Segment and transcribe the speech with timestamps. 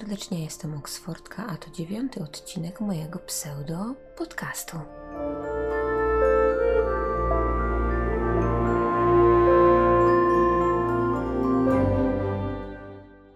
[0.00, 0.44] serdecznie.
[0.44, 4.76] Jestem Oksfordka, a to dziewiąty odcinek mojego pseudo podcastu.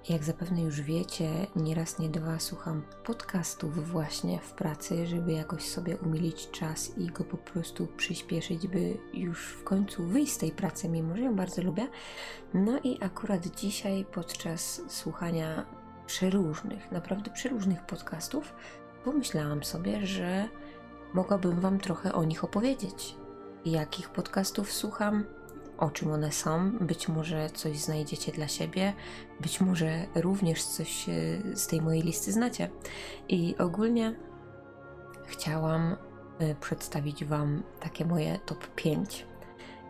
[0.08, 5.96] Jak zapewne już wiecie, nieraz nie dwa słucham podcastów właśnie w pracy, żeby jakoś sobie
[5.96, 10.88] umilić czas i go po prostu przyspieszyć, by już w końcu wyjść z tej pracy,
[10.88, 11.88] mimo że ją bardzo lubię.
[12.54, 15.79] No i akurat dzisiaj podczas słuchania
[16.10, 18.54] przeróżnych, naprawdę przeróżnych podcastów,
[19.04, 20.48] pomyślałam sobie, że
[21.14, 23.16] mogłabym Wam trochę o nich opowiedzieć.
[23.64, 25.24] Jakich podcastów słucham,
[25.78, 26.70] o czym one są.
[26.80, 28.92] Być może coś znajdziecie dla siebie,
[29.40, 31.12] być może również coś e,
[31.56, 32.70] z tej mojej listy znacie.
[33.28, 34.14] I ogólnie
[35.26, 35.96] chciałam
[36.38, 39.26] e, przedstawić Wam takie moje top 5.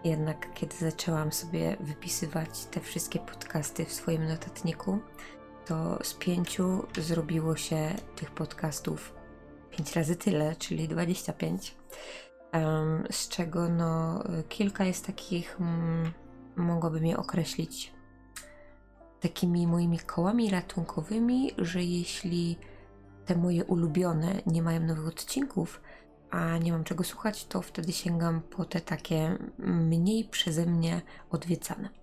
[0.05, 4.99] Jednak kiedy zaczęłam sobie wypisywać te wszystkie podcasty w swoim notatniku,
[5.71, 9.15] to z pięciu zrobiło się tych podcastów
[9.71, 11.77] 5 razy tyle, czyli 25
[13.11, 16.13] z czego no, kilka jest takich, mm,
[16.57, 17.93] mogłabym je określić
[19.21, 22.59] takimi moimi kołami ratunkowymi, że jeśli
[23.27, 25.81] te moje ulubione nie mają nowych odcinków,
[26.31, 32.00] a nie mam czego słuchać, to wtedy sięgam po te takie mniej przeze mnie odwiedzane.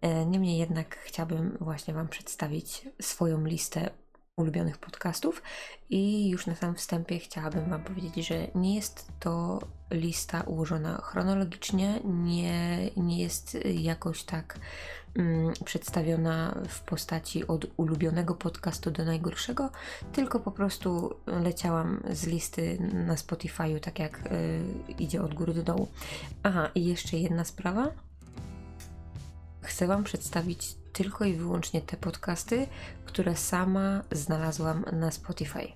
[0.00, 3.90] E, niemniej jednak chciałabym właśnie Wam przedstawić swoją listę
[4.38, 5.42] ulubionych podcastów
[5.90, 12.00] i już na samym wstępie chciałabym Wam powiedzieć, że nie jest to lista ułożona chronologicznie,
[12.04, 14.58] nie, nie jest jakoś tak
[15.16, 19.70] mm, przedstawiona w postaci od ulubionego podcastu do najgorszego,
[20.12, 25.62] tylko po prostu leciałam z listy na Spotify'u, tak jak y, idzie od góry do
[25.62, 25.88] dołu.
[26.42, 28.07] Aha, i jeszcze jedna sprawa.
[29.78, 32.66] Chcę Wam przedstawić tylko i wyłącznie te podcasty,
[33.04, 35.68] które sama znalazłam na Spotify.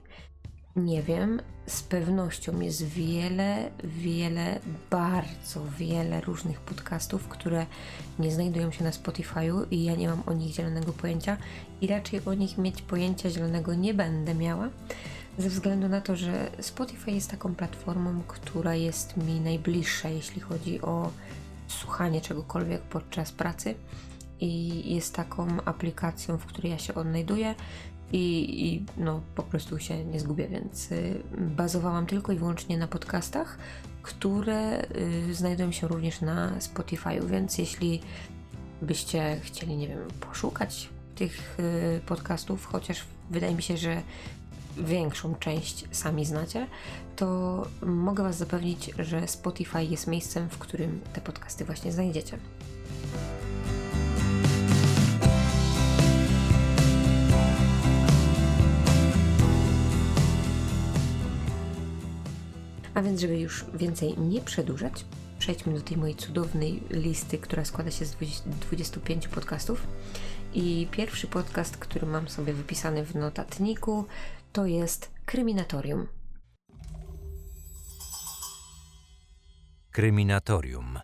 [0.76, 7.66] Nie wiem, z pewnością jest wiele, wiele, bardzo wiele różnych podcastów, które
[8.18, 11.36] nie znajdują się na Spotify'u i ja nie mam o nich zielonego pojęcia
[11.80, 14.68] i raczej o nich mieć pojęcia zielonego nie będę miała,
[15.38, 20.80] ze względu na to, że Spotify jest taką platformą, która jest mi najbliższa, jeśli chodzi
[20.80, 21.10] o
[21.72, 23.74] słuchanie czegokolwiek podczas pracy
[24.40, 27.54] i jest taką aplikacją, w której ja się odnajduję
[28.12, 32.88] i, i no, po prostu się nie zgubię, więc y, bazowałam tylko i wyłącznie na
[32.88, 33.58] podcastach,
[34.02, 34.82] które
[35.28, 38.00] y, znajdują się również na Spotify'u, więc jeśli
[38.82, 44.02] byście chcieli, nie wiem, poszukać tych y, podcastów, chociaż wydaje mi się, że
[44.76, 46.66] większą część sami znacie,
[47.16, 52.38] to mogę Was zapewnić, że Spotify jest miejscem, w którym te podcasty właśnie znajdziecie.
[62.94, 65.04] A więc, żeby już więcej nie przedłużać,
[65.38, 69.86] przejdźmy do tej mojej cudownej listy, która składa się z 25 podcastów.
[70.54, 74.04] I pierwszy podcast, który mam sobie wypisany w notatniku,
[74.52, 76.08] to jest Kryminatorium.
[79.90, 80.98] Kryminatorium.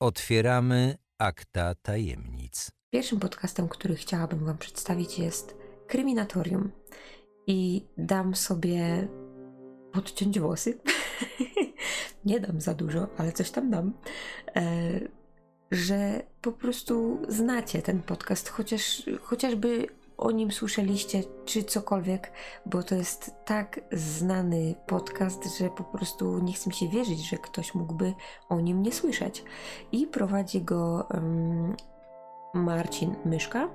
[0.00, 2.70] Otwieramy akta tajemnic.
[2.90, 5.56] Pierwszym podcastem, który chciałabym Wam przedstawić, jest
[5.86, 6.70] Kryminatorium.
[7.46, 9.08] I dam sobie
[9.92, 10.78] podciąć włosy.
[12.24, 13.92] nie dam za dużo, ale coś tam dam.
[14.56, 15.00] E,
[15.70, 22.32] że po prostu znacie ten podcast, chociaż, chociażby o nim słyszeliście, czy cokolwiek,
[22.66, 27.36] bo to jest tak znany podcast, że po prostu nie chcę mi się wierzyć, że
[27.36, 28.14] ktoś mógłby
[28.48, 29.44] o nim nie słyszeć.
[29.92, 31.76] I prowadzi go um,
[32.54, 33.68] Marcin Myszka.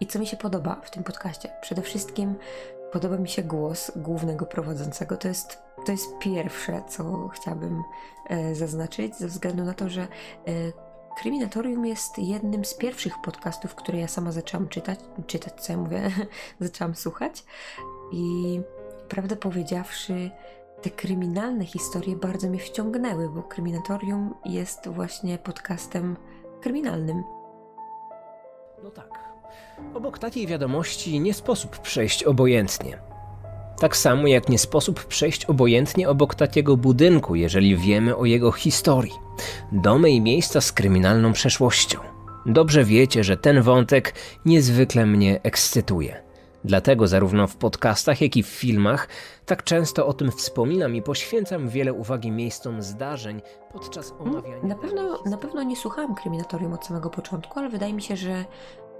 [0.00, 1.50] I co mi się podoba w tym podcaście?
[1.62, 2.34] Przede wszystkim
[2.92, 5.16] podoba mi się głos głównego prowadzącego.
[5.16, 7.82] To jest, to jest pierwsze, co chciałabym
[8.28, 10.08] e, zaznaczyć, ze względu na to, że e,
[11.16, 16.10] Kryminatorium jest jednym z pierwszych podcastów, które ja sama zaczęłam czytać, czytać co ja mówię,
[16.60, 17.44] zaczęłam słuchać
[18.12, 18.60] i
[19.08, 20.30] prawdę powiedziawszy,
[20.82, 26.16] te kryminalne historie bardzo mnie wciągnęły, bo Kryminatorium jest właśnie podcastem
[26.60, 27.24] kryminalnym.
[28.82, 29.24] No tak.
[29.94, 33.13] Obok takiej wiadomości nie sposób przejść obojętnie.
[33.78, 39.12] Tak samo jak nie sposób przejść obojętnie obok takiego budynku, jeżeli wiemy o jego historii.
[39.72, 41.98] Domy i miejsca z kryminalną przeszłością.
[42.46, 46.24] Dobrze wiecie, że ten wątek niezwykle mnie ekscytuje.
[46.64, 49.08] Dlatego zarówno w podcastach, jak i w filmach
[49.46, 53.42] tak często o tym wspominam i poświęcam wiele uwagi miejscom zdarzeń
[53.72, 54.62] podczas omawiania.
[54.62, 58.44] Na pewno, na pewno nie słuchałam kryminatorium od samego początku, ale wydaje mi się, że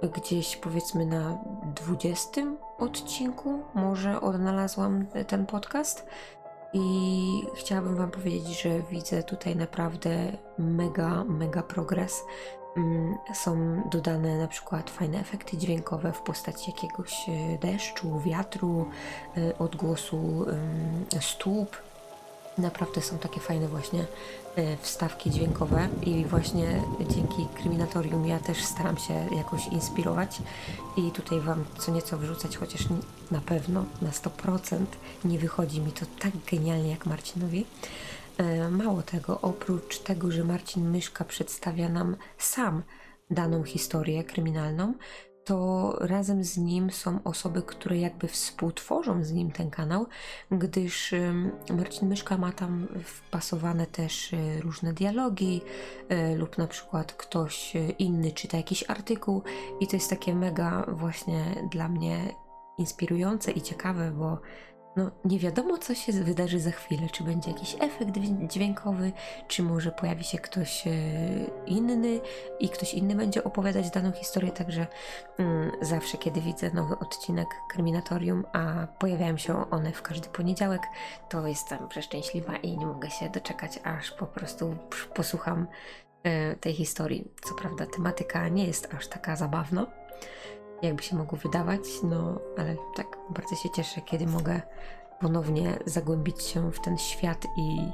[0.09, 1.37] gdzieś powiedzmy na
[1.75, 2.41] 20
[2.77, 6.05] odcinku może odnalazłam ten podcast.
[6.73, 12.23] I chciałabym Wam powiedzieć, że widzę tutaj naprawdę mega, mega progres.
[12.77, 18.85] Mm, są dodane na przykład fajne efekty dźwiękowe w postaci jakiegoś e, deszczu, wiatru,
[19.37, 20.45] e, odgłosu
[21.21, 21.77] stóp.
[22.57, 24.05] Naprawdę są takie fajne właśnie
[24.81, 30.37] wstawki dźwiękowe i właśnie dzięki Kryminatorium ja też staram się jakoś inspirować
[30.97, 32.81] i tutaj Wam co nieco wrzucać, chociaż
[33.31, 34.85] na pewno na 100%
[35.25, 37.65] nie wychodzi mi to tak genialnie jak Marcinowi.
[38.37, 42.83] E, mało tego, oprócz tego, że Marcin Myszka przedstawia nam sam
[43.31, 44.93] daną historię kryminalną,
[45.45, 50.05] to razem z nim są osoby, które jakby współtworzą z nim ten kanał,
[50.51, 51.13] gdyż
[51.77, 55.61] Marcin Myszka ma tam wpasowane też e, różne dialogi
[56.09, 59.41] e, lub na przykład ktoś inny czyta jakiś artykuł
[59.79, 62.19] i to jest takie mega właśnie dla mnie
[62.77, 64.39] inspirujące i ciekawe, bo
[64.95, 67.07] no nie wiadomo, co się wydarzy za chwilę.
[67.11, 68.09] Czy będzie jakiś efekt
[68.47, 69.11] dźwiękowy,
[69.47, 70.91] czy może pojawi się ktoś e,
[71.65, 72.19] inny
[72.59, 74.51] i ktoś inny będzie opowiadać daną historię.
[74.51, 74.87] Także
[75.37, 80.81] mm, zawsze, kiedy widzę nowy odcinek Kryminatorium, a pojawiają się one w każdy poniedziałek,
[81.29, 84.75] to jestem przeszczęśliwa i nie mogę się doczekać, aż po prostu
[85.13, 85.67] posłucham
[86.23, 87.31] e, tej historii.
[87.41, 90.05] Co prawda, tematyka nie jest aż taka zabawna
[90.81, 94.61] jakby się mogło wydawać, no ale tak bardzo się cieszę, kiedy mogę
[95.19, 97.91] ponownie zagłębić się w ten świat i,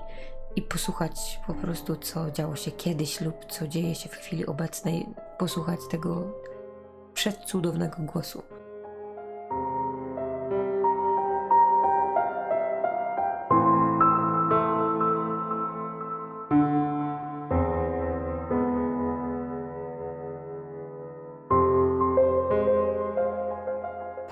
[0.56, 5.08] i posłuchać po prostu, co działo się kiedyś lub co dzieje się w chwili obecnej,
[5.38, 6.34] posłuchać tego
[7.14, 8.44] przecudownego głosu.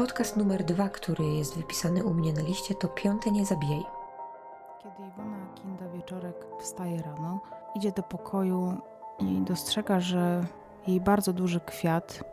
[0.09, 3.83] Podcast numer dwa, który jest wypisany u mnie na liście, to Piąte nie zabijaj.
[4.83, 7.39] Kiedy Iwona Kinda wieczorek wstaje rano,
[7.75, 8.77] idzie do pokoju
[9.19, 10.45] i dostrzega, że
[10.87, 12.23] jej bardzo duży kwiat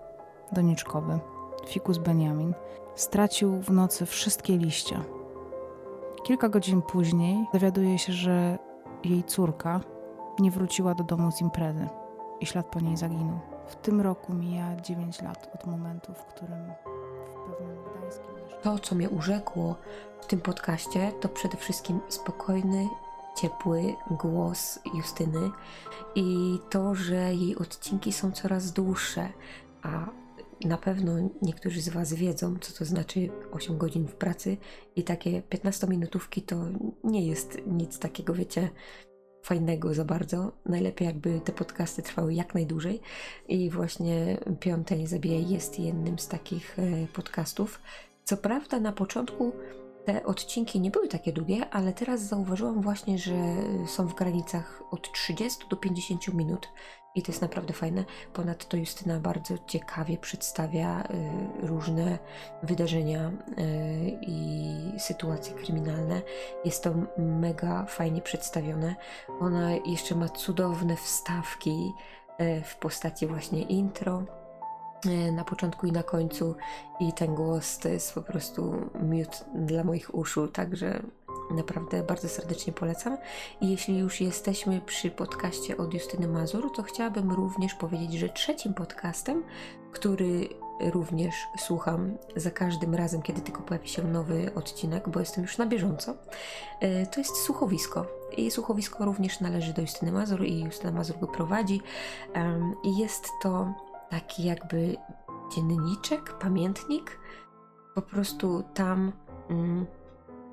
[0.52, 1.18] doniczkowy,
[1.66, 2.54] fikus Benjamin,
[2.94, 5.00] stracił w nocy wszystkie liście.
[6.24, 8.58] Kilka godzin później dowiaduje się, że
[9.04, 9.80] jej córka
[10.38, 11.88] nie wróciła do domu z imprezy
[12.40, 13.38] i ślad po niej zaginął.
[13.66, 16.72] W tym roku mija 9 lat od momentu, w którym
[18.66, 19.76] to, co mnie urzekło
[20.20, 22.88] w tym podcaście, to przede wszystkim spokojny,
[23.36, 25.50] ciepły głos Justyny
[26.14, 29.28] i to, że jej odcinki są coraz dłuższe,
[29.82, 30.06] a
[30.64, 34.56] na pewno niektórzy z Was wiedzą, co to znaczy 8 godzin w pracy
[34.96, 36.56] i takie 15-minutówki to
[37.04, 38.70] nie jest nic takiego, wiecie,
[39.46, 40.52] fajnego za bardzo.
[40.64, 43.00] Najlepiej jakby te podcasty trwały jak najdłużej
[43.48, 47.80] i właśnie Piąte Nie Zabijaj jest jednym z takich e, podcastów.
[48.28, 49.52] Co prawda na początku
[50.04, 53.34] te odcinki nie były takie długie, ale teraz zauważyłam właśnie, że
[53.86, 56.68] są w granicach od 30 do 50 minut
[57.14, 58.04] i to jest naprawdę fajne.
[58.32, 61.02] Ponadto Justyna bardzo ciekawie przedstawia
[61.62, 62.18] y, różne
[62.62, 63.32] wydarzenia y,
[64.20, 66.22] i sytuacje kryminalne.
[66.64, 68.96] Jest to mega fajnie przedstawione.
[69.40, 71.92] Ona jeszcze ma cudowne wstawki
[72.40, 74.45] y, w postaci właśnie intro
[75.32, 76.54] na początku i na końcu
[77.00, 81.02] i ten głos to jest po prostu miód dla moich uszu, także
[81.50, 83.18] naprawdę bardzo serdecznie polecam.
[83.60, 88.74] I jeśli już jesteśmy przy podcaście od Justyny Mazur, to chciałabym również powiedzieć, że trzecim
[88.74, 89.44] podcastem,
[89.92, 90.48] który
[90.80, 95.66] również słucham za każdym razem, kiedy tylko pojawi się nowy odcinek, bo jestem już na
[95.66, 96.14] bieżąco,
[96.80, 98.06] e, to jest Słuchowisko.
[98.36, 101.80] I Słuchowisko również należy do Justyny Mazur i Justyna Mazur go prowadzi.
[102.84, 103.74] I jest to
[104.10, 104.96] taki jakby
[105.54, 107.18] dzienniczek, pamiętnik.
[107.94, 109.12] Po prostu tam
[109.50, 109.86] mm,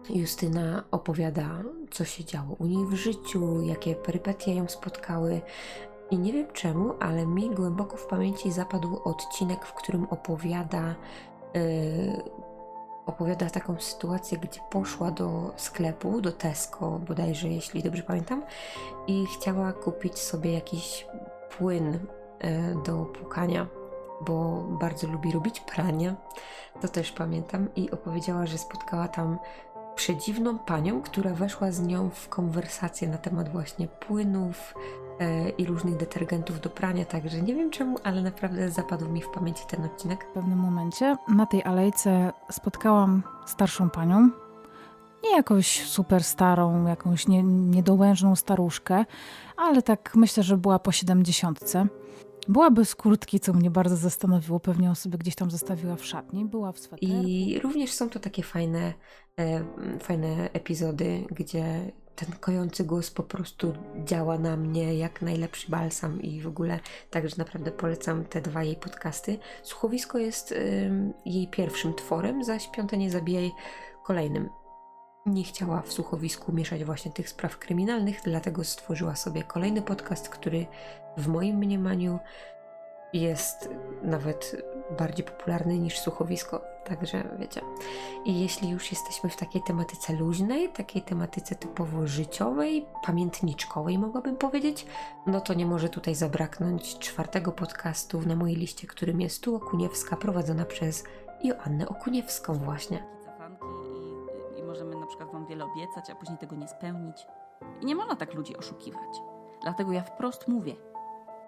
[0.09, 1.49] Justyna opowiada,
[1.91, 5.41] co się działo u niej w życiu, jakie perypetie ją spotkały.
[6.11, 10.95] I nie wiem czemu, ale mi głęboko w pamięci zapadł odcinek, w którym opowiada,
[11.53, 12.21] yy,
[13.05, 18.43] opowiada taką sytuację, gdzie poszła do sklepu, do Tesco bodajże, jeśli dobrze pamiętam,
[19.07, 21.07] i chciała kupić sobie jakiś
[21.57, 21.99] płyn
[22.85, 23.67] do płukania,
[24.21, 26.15] bo bardzo lubi robić pranie.
[26.81, 29.37] To też pamiętam i opowiedziała, że spotkała tam
[29.95, 34.73] przedziwną panią, która weszła z nią w konwersację na temat właśnie płynów
[35.19, 39.29] e, i różnych detergentów do prania, także nie wiem czemu, ale naprawdę zapadł mi w
[39.29, 40.25] pamięci ten odcinek.
[40.25, 44.29] W pewnym momencie na tej alejce spotkałam starszą panią,
[45.23, 49.05] nie jakąś super starą, jakąś nie, niedołężną staruszkę,
[49.57, 51.87] ale tak myślę, że była po siedemdziesiątce.
[52.47, 54.59] Była bez kurtki, co mnie bardzo zastanowiło.
[54.59, 56.45] Pewnie ją sobie gdzieś tam zostawiła w szatni.
[56.45, 57.05] Była w sweterku.
[57.05, 58.93] I również są to takie fajne,
[59.39, 59.65] e,
[59.99, 63.73] fajne epizody, gdzie ten kojący głos po prostu
[64.05, 68.75] działa na mnie jak najlepszy balsam i w ogóle także naprawdę polecam te dwa jej
[68.75, 69.39] podcasty.
[69.63, 70.53] Słuchowisko jest
[71.25, 73.51] jej pierwszym tworem, zaś Piąte Nie Zabijaj
[74.03, 74.62] kolejnym.
[75.25, 80.65] Nie chciała w słuchowisku mieszać właśnie tych spraw kryminalnych, dlatego stworzyła sobie kolejny podcast, który
[81.17, 82.19] w moim mniemaniu
[83.13, 83.69] jest
[84.03, 84.63] nawet
[84.97, 86.61] bardziej popularny niż słuchowisko.
[86.85, 87.61] Także wiecie.
[88.25, 94.85] I jeśli już jesteśmy w takiej tematyce luźnej, takiej tematyce typowo życiowej, pamiętniczkowej, mogłabym powiedzieć,
[95.27, 100.17] no to nie może tutaj zabraknąć czwartego podcastu na mojej liście, którym jest Tu Okuniewska,
[100.17, 101.03] prowadzona przez
[101.43, 103.03] Joannę Okuniewską właśnie.
[105.45, 107.27] Wiele obiecać, a później tego nie spełnić.
[107.81, 109.21] I nie można tak ludzi oszukiwać.
[109.61, 110.75] Dlatego ja wprost mówię,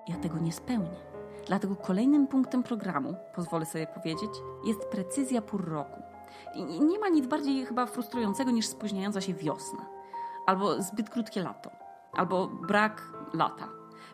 [0.08, 1.00] ja tego nie spełnię.
[1.48, 4.30] Dlatego kolejnym punktem programu, pozwolę sobie powiedzieć,
[4.66, 6.02] jest precyzja pór roku.
[6.56, 9.86] I nie ma nic bardziej chyba frustrującego niż spóźniająca się wiosna,
[10.46, 11.70] albo zbyt krótkie lato,
[12.14, 13.02] albo brak
[13.34, 13.68] lata.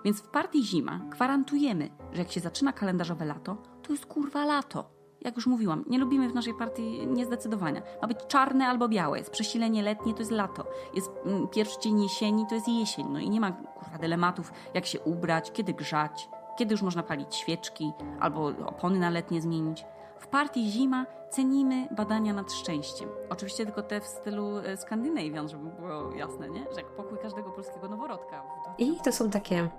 [0.05, 5.00] Więc w partii zima gwarantujemy, że jak się zaczyna kalendarzowe lato, to jest kurwa lato.
[5.21, 7.81] Jak już mówiłam, nie lubimy w naszej partii niezdecydowania.
[8.01, 9.17] Ma być czarne albo białe.
[9.17, 10.65] Jest przesilenie letnie, to jest lato.
[10.93, 13.07] Jest mm, pierwszy dzień jesieni, to jest jesień.
[13.09, 17.35] No i nie ma kurwa dylematów, jak się ubrać, kiedy grzać, kiedy już można palić
[17.35, 19.85] świeczki albo opony na letnie zmienić.
[20.19, 23.09] W partii zima cenimy badania nad szczęściem.
[23.29, 26.59] Oczywiście tylko te w stylu e, Scandinavian, żeby było jasne, nie?
[26.59, 28.43] Że jak pokój każdego polskiego noworodka.
[28.77, 29.69] I to są takie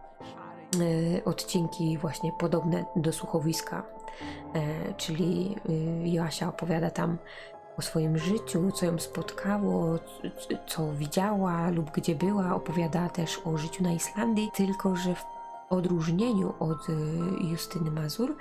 [1.24, 3.82] odcinki właśnie podobne do słuchowiska,
[4.54, 5.56] e, czyli
[6.04, 7.18] y, Joasia opowiada tam
[7.78, 9.98] o swoim życiu, co ją spotkało,
[10.66, 12.54] co widziała lub gdzie była.
[12.54, 15.24] Opowiada też o życiu na Islandii, tylko że w
[15.70, 16.92] odróżnieniu od y,
[17.50, 18.36] Justyny Mazur,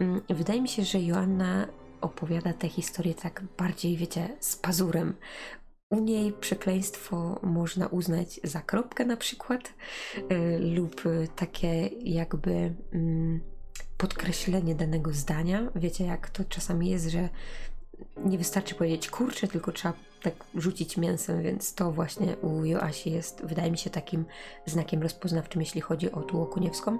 [0.00, 1.66] mm, wydaje mi się, że Joanna
[2.00, 5.14] opowiada tę historię tak bardziej, wiecie, z pazurem.
[5.92, 9.74] U niej przekleństwo można uznać za kropkę na przykład,
[10.32, 11.02] y, lub
[11.36, 13.40] takie jakby mm,
[13.96, 15.70] podkreślenie danego zdania.
[15.74, 17.28] Wiecie, jak to czasami jest, że
[18.16, 23.44] nie wystarczy powiedzieć kurczę, tylko trzeba tak rzucić mięsem, więc to właśnie u Joasi jest,
[23.44, 24.24] wydaje mi się, takim
[24.66, 26.98] znakiem rozpoznawczym, jeśli chodzi o Tuło Kuniewską.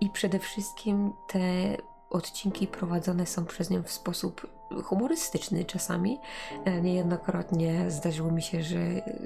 [0.00, 1.76] I przede wszystkim te
[2.10, 4.46] odcinki prowadzone są przez nią w sposób
[4.84, 6.20] humorystyczny czasami.
[6.64, 8.78] E, Niejednokrotnie zdarzyło mi się, że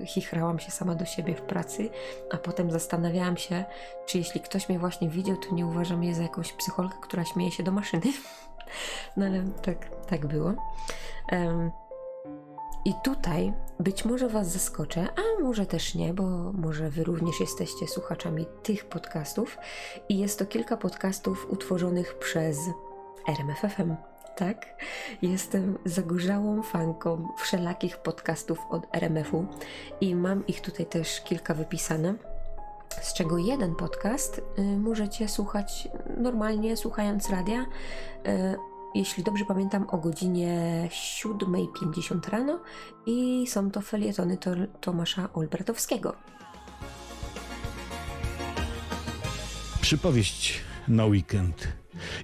[0.06, 1.90] chichrałam się sama do siebie w pracy,
[2.32, 3.64] a potem zastanawiałam się,
[4.06, 7.50] czy jeśli ktoś mnie właśnie widział, to nie uważa mnie za jakąś psycholkę, która śmieje
[7.50, 8.02] się do maszyny.
[9.16, 10.52] No ale tak, tak było.
[11.28, 11.70] Em,
[12.84, 17.88] I tutaj być może Was zaskoczę, a może też nie, bo może Wy również jesteście
[17.88, 19.58] słuchaczami tych podcastów.
[20.08, 22.58] I jest to kilka podcastów utworzonych przez
[23.28, 23.96] RMFFM.
[24.36, 24.66] Tak,
[25.22, 29.46] jestem zagorzałą fanką wszelakich podcastów od RMF-u
[30.00, 32.14] i mam ich tutaj też kilka wypisane
[33.02, 37.60] z czego jeden podcast y, możecie słuchać normalnie, słuchając radia.
[37.60, 42.60] Y, jeśli dobrze pamiętam, o godzinie 7.50 rano
[43.06, 46.14] i są to felietony to Tomasza Olbratowskiego.
[49.80, 51.68] Przypowieść na weekend.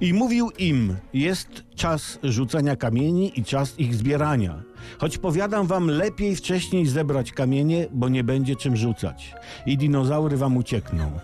[0.00, 4.62] I mówił im, jest czas rzucania kamieni i czas ich zbierania.
[4.98, 9.34] Choć powiadam wam, lepiej wcześniej zebrać kamienie, bo nie będzie czym rzucać.
[9.66, 11.20] I dinozaury wam uciekną.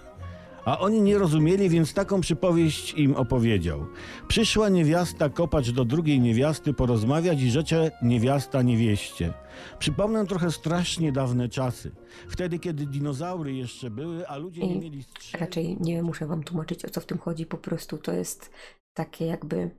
[0.64, 3.86] A oni nie rozumieli, więc taką przypowieść im opowiedział.
[4.28, 9.32] Przyszła niewiasta kopacz do drugiej niewiasty porozmawiać i rzecze niewiasta niewieście.
[9.78, 11.90] Przypomnę trochę strasznie dawne czasy.
[12.28, 15.40] Wtedy, kiedy dinozaury jeszcze były, a ludzie nie I mieli strzelb.
[15.40, 18.50] Raczej nie muszę Wam tłumaczyć, o co w tym chodzi, po prostu to jest
[18.94, 19.70] takie jakby.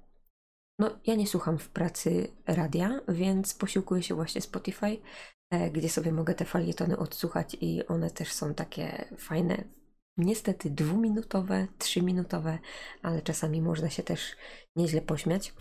[0.79, 4.97] No, ja nie słucham w pracy radia, więc posiłkuję się właśnie Spotify,
[5.51, 9.63] e, gdzie sobie mogę te falietony odsłuchać i one też są takie fajne.
[10.17, 12.59] Niestety dwuminutowe, trzyminutowe,
[13.01, 14.21] ale czasami można się też
[14.75, 15.53] nieźle pośmiać.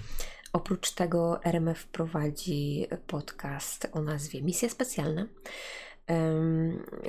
[0.53, 5.27] Oprócz tego RMF prowadzi podcast o nazwie Misja Specjalna.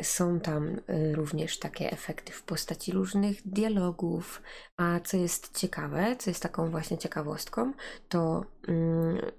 [0.02, 4.42] Są tam y, również takie efekty w postaci różnych dialogów.
[4.78, 7.74] A co jest ciekawe, co jest taką właśnie ciekawostką,
[8.10, 9.32] to mm,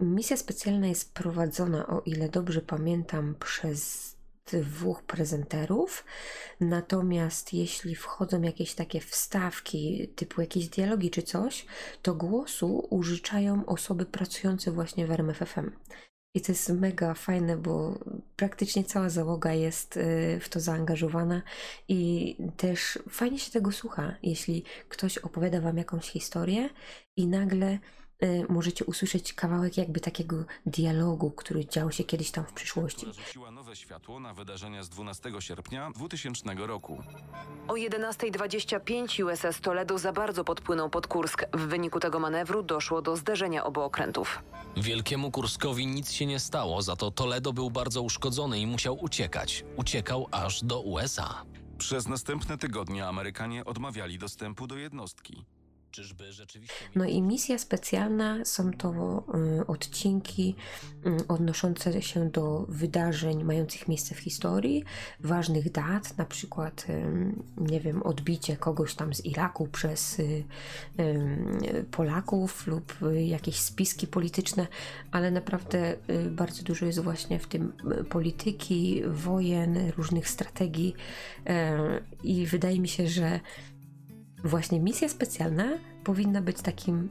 [0.00, 4.13] misja specjalna jest prowadzona, o ile dobrze pamiętam, przez
[4.52, 6.04] dwóch prezenterów.
[6.60, 11.66] Natomiast jeśli wchodzą jakieś takie wstawki, typu jakieś dialogi czy coś,
[12.02, 15.70] to głosu użyczają osoby pracujące właśnie w RMFFM.
[16.36, 17.98] I to jest mega fajne, bo
[18.36, 21.42] praktycznie cała załoga jest y, w to zaangażowana
[21.88, 26.70] i też fajnie się tego słucha, jeśli ktoś opowiada wam jakąś historię
[27.16, 27.78] i nagle
[28.22, 33.06] y, możecie usłyszeć kawałek jakby takiego dialogu, który dział się kiedyś tam w przyszłości.
[33.12, 37.02] rzuciła nowe światło na wydarzenia z 12 sierpnia 2000 roku.
[37.68, 41.44] O 11.25 USS Toledo za bardzo podpłynął pod Kursk.
[41.52, 44.42] W wyniku tego manewru doszło do zderzenia obu okrętów.
[44.76, 49.64] Wielkiemu Kurskowi nic się nie stało, za to Toledo był bardzo uszkodzony i musiał uciekać.
[49.76, 51.44] Uciekał aż do USA.
[51.78, 55.44] Przez następne tygodnie Amerykanie odmawiali dostępu do jednostki.
[56.94, 59.24] No i misja specjalna są to
[59.60, 60.54] y, odcinki
[61.06, 64.84] y, odnoszące się do wydarzeń mających miejsce w historii,
[65.20, 67.04] ważnych dat, na przykład, y,
[67.56, 70.22] nie wiem, odbicie kogoś tam z Iraku przez
[71.90, 72.94] Polaków lub
[73.26, 74.66] jakieś spiski polityczne,
[75.10, 75.96] ale naprawdę
[76.30, 77.72] bardzo dużo jest właśnie w tym
[78.08, 80.94] polityki, wojen, różnych strategii
[82.22, 83.40] i wydaje mi się, że
[84.44, 87.10] właśnie misja specjalna powinna być takim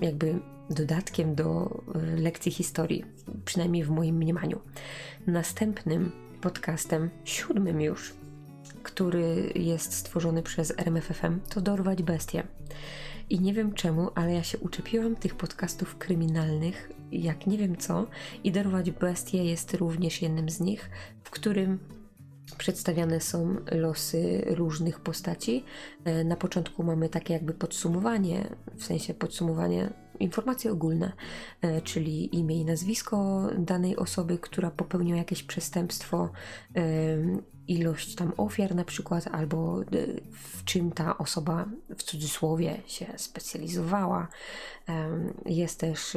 [0.00, 0.38] jakby
[0.70, 1.80] dodatkiem do
[2.16, 3.04] y, lekcji historii,
[3.44, 4.60] przynajmniej w moim mniemaniu.
[5.26, 8.14] Następnym podcastem, siódmym już,
[8.82, 12.42] który jest stworzony przez RMFFM, to Dorwać Bestie.
[13.30, 18.06] I nie wiem czemu, ale ja się uczepiłam tych podcastów kryminalnych, jak nie wiem co,
[18.44, 20.90] i Dorwać Bestie jest również jednym z nich,
[21.24, 21.78] w którym
[22.58, 25.64] przedstawiane są losy różnych postaci.
[26.04, 31.12] E, Na początku mamy takie jakby podsumowanie, w sensie podsumowanie informacje ogólne,
[31.62, 36.30] e, czyli imię i nazwisko danej osoby, która popełniła jakieś przestępstwo,
[36.76, 36.82] e,
[37.68, 39.80] ilość tam ofiar na przykład, albo
[40.32, 44.28] w czym ta osoba w cudzysłowie się specjalizowała.
[45.46, 46.16] Jest też,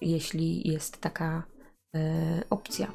[0.00, 1.42] jeśli jest taka
[2.50, 2.92] opcja,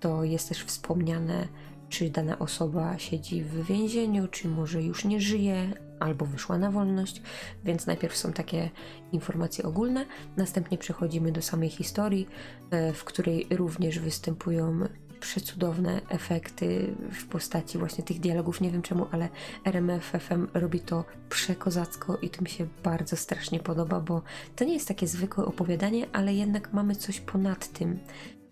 [0.00, 1.48] to jest też wspomniane,
[1.92, 7.22] czy dana osoba siedzi w więzieniu, czy może już nie żyje, albo wyszła na wolność.
[7.64, 8.70] Więc najpierw są takie
[9.12, 12.28] informacje ogólne, następnie przechodzimy do samej historii,
[12.70, 14.80] e, w której również występują
[15.20, 18.60] przecudowne efekty w postaci właśnie tych dialogów.
[18.60, 19.28] Nie wiem czemu, ale
[19.64, 24.22] RMF FM robi to przekozacko i to mi się bardzo strasznie podoba, bo
[24.56, 27.98] to nie jest takie zwykłe opowiadanie, ale jednak mamy coś ponad tym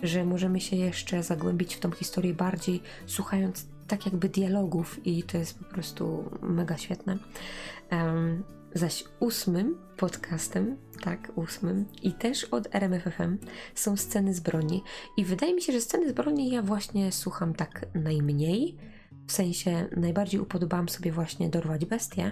[0.02, 5.38] że możemy się jeszcze zagłębić w tą historię bardziej, słuchając tak jakby dialogów i to
[5.38, 7.18] jest po prostu mega świetne.
[7.90, 8.42] Em,
[8.74, 13.38] zaś ósmym podcastem, tak, ósmym i też od RMFFM
[13.74, 14.82] są sceny z broni.
[15.16, 18.76] I wydaje mi się, że sceny z broni ja właśnie słucham tak najmniej,
[19.26, 22.30] w sensie najbardziej upodobałam sobie właśnie Dorwać Bestię,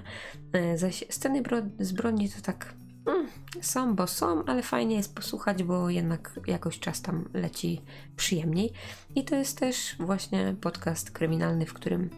[0.53, 1.43] e, zaś sceny
[1.81, 2.75] z broni to tak
[3.09, 3.27] mm,
[3.61, 7.83] są, bo są, ale fajnie jest posłuchać, bo jednak jakoś czas tam leci
[8.17, 8.73] przyjemniej.
[9.15, 12.11] I to jest też właśnie podcast kryminalny, w którym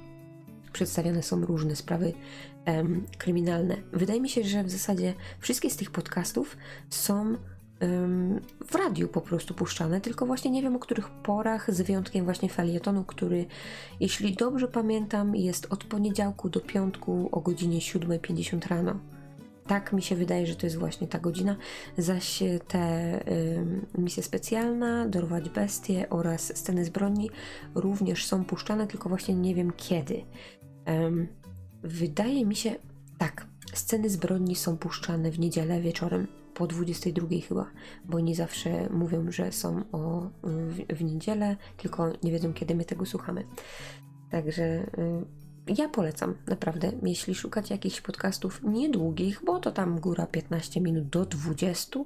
[0.72, 2.12] przedstawiane są różne sprawy
[2.64, 3.76] em, kryminalne.
[3.92, 6.56] Wydaje mi się, że w zasadzie wszystkie z tych podcastów
[6.90, 7.36] są
[8.66, 12.48] w radiu po prostu puszczane, tylko właśnie nie wiem o których porach, z wyjątkiem właśnie
[12.48, 13.46] felietonu, który,
[14.00, 18.98] jeśli dobrze pamiętam, jest od poniedziałku do piątku o godzinie 7.50 rano.
[19.70, 21.56] Tak mi się wydaje, że to jest właśnie ta godzina.
[21.98, 23.14] Zaś te
[23.58, 27.30] ym, misje specjalna, Dorwać Bestie oraz Sceny z broni
[27.74, 30.24] również są puszczane, tylko właśnie nie wiem kiedy.
[31.82, 32.74] Wydaje mi się,
[33.18, 37.70] tak, Sceny z broni są puszczane w niedzielę wieczorem po 22 chyba,
[38.04, 42.84] bo oni zawsze mówią, że są o, w, w niedzielę, tylko nie wiedzą kiedy my
[42.84, 43.44] tego słuchamy.
[44.30, 45.39] Także y,
[45.78, 51.26] ja polecam, naprawdę, jeśli szukacie jakichś podcastów niedługich, bo to tam góra 15 minut do
[51.26, 52.00] 20,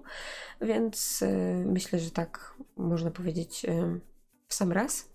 [0.60, 4.00] więc y, myślę, że tak można powiedzieć y,
[4.48, 5.08] w sam raz.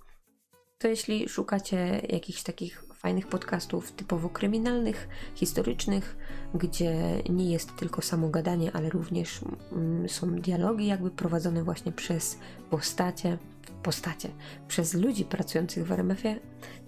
[0.77, 6.17] To jeśli szukacie jakichś takich fajnych podcastów typowo kryminalnych, historycznych,
[6.53, 9.39] gdzie nie jest tylko samo gadanie, ale również
[9.71, 12.37] mm, są dialogi jakby prowadzone właśnie przez
[12.69, 13.37] postacie,
[13.83, 14.29] postacie,
[14.67, 16.39] przez ludzi pracujących w RMF-ie,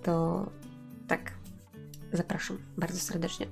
[0.03, 0.45] to
[1.07, 1.40] tak,
[2.13, 3.47] zapraszam bardzo serdecznie.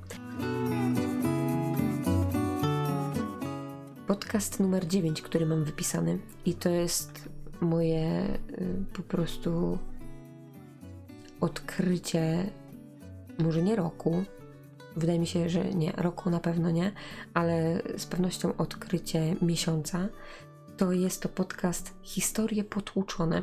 [4.07, 7.29] Podcast numer 9, który mam wypisany i to jest
[7.61, 9.77] moje y, po prostu
[11.41, 12.49] odkrycie,
[13.37, 14.23] może nie roku,
[14.95, 16.91] wydaje mi się, że nie, roku na pewno nie,
[17.33, 20.07] ale z pewnością odkrycie miesiąca.
[20.77, 23.41] To jest to podcast Historie potłuczone.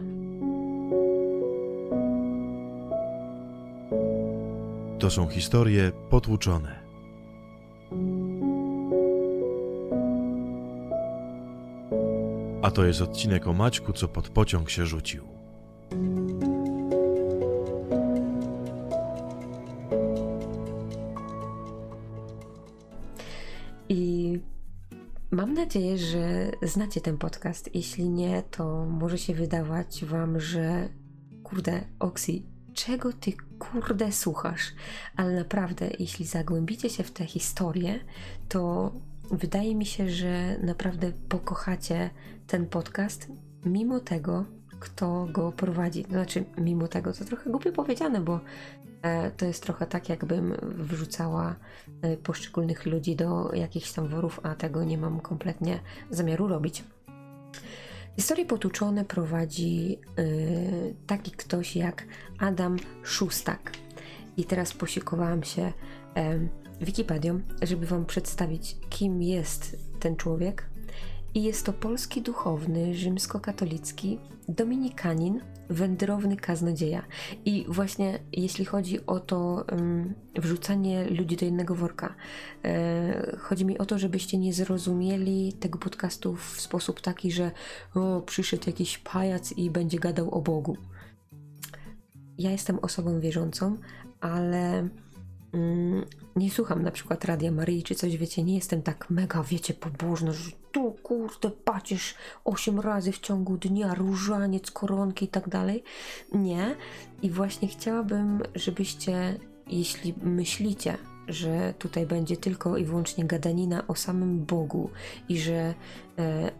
[4.98, 6.86] To są historie potłuczone.
[12.62, 15.24] A to jest odcinek o Maćku, co pod pociąg się rzucił.
[23.88, 24.32] I
[25.30, 27.74] mam nadzieję, że znacie ten podcast.
[27.74, 30.88] Jeśli nie, to może się wydawać wam, że
[31.42, 34.72] kurde, Oksi, czego ty kurde słuchasz?
[35.16, 38.00] Ale naprawdę, jeśli zagłębicie się w tę historię,
[38.48, 38.92] to
[39.30, 42.10] wydaje mi się, że naprawdę pokochacie
[42.46, 43.28] ten podcast,
[43.64, 44.44] mimo tego,
[44.80, 46.02] kto go prowadzi.
[46.02, 48.40] Znaczy, mimo tego, to trochę głupio powiedziane, bo
[49.02, 51.54] e, to jest trochę tak, jakbym wrzucała
[52.02, 56.84] e, poszczególnych ludzi do jakichś tam worów, a tego nie mam kompletnie zamiaru robić.
[58.16, 62.04] Historie potłuczone prowadzi y, taki ktoś jak
[62.38, 63.72] Adam Szustak.
[64.36, 66.48] I teraz posiłkowałam się y,
[66.80, 70.66] Wikipedią, żeby Wam przedstawić, kim jest ten człowiek.
[71.36, 74.18] I jest to polski duchowny, rzymskokatolicki,
[74.48, 77.02] dominikanin, wędrowny kaznodzieja.
[77.44, 82.14] I właśnie jeśli chodzi o to um, wrzucanie ludzi do jednego worka,
[82.64, 87.50] e, chodzi mi o to, żebyście nie zrozumieli tego podcastu w sposób taki, że
[87.94, 90.76] o, przyszedł jakiś pajac i będzie gadał o Bogu.
[92.38, 93.76] Ja jestem osobą wierzącą,
[94.20, 94.88] ale
[96.36, 100.32] nie słucham na przykład Radia Maryi czy coś, wiecie, nie jestem tak mega, wiecie, pobożna,
[100.32, 102.14] że tu kurde patrzysz
[102.44, 105.82] 8 razy w ciągu dnia, różaniec, koronki i tak dalej.
[106.32, 106.76] Nie.
[107.22, 114.44] I właśnie chciałabym, żebyście, jeśli myślicie, że tutaj będzie tylko i wyłącznie gadanina o samym
[114.44, 114.90] Bogu
[115.28, 115.74] i że
[116.18, 116.50] e,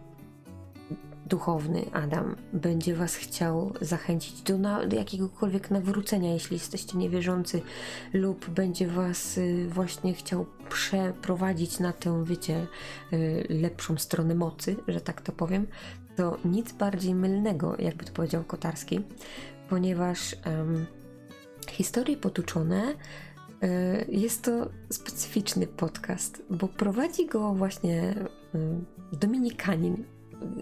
[1.27, 7.61] duchowny Adam będzie Was chciał zachęcić do, na, do jakiegokolwiek nawrócenia, jeśli jesteście niewierzący,
[8.13, 12.67] lub będzie Was y, właśnie chciał przeprowadzić na tę, wiecie,
[13.13, 15.67] y, lepszą stronę mocy, że tak to powiem,
[16.15, 19.01] to nic bardziej mylnego, jakby to powiedział Kotarski,
[19.69, 20.85] ponieważ um,
[21.69, 22.95] historie potuczone
[23.63, 28.15] y, jest to specyficzny podcast, bo prowadzi go właśnie
[29.11, 30.03] Dominikanin,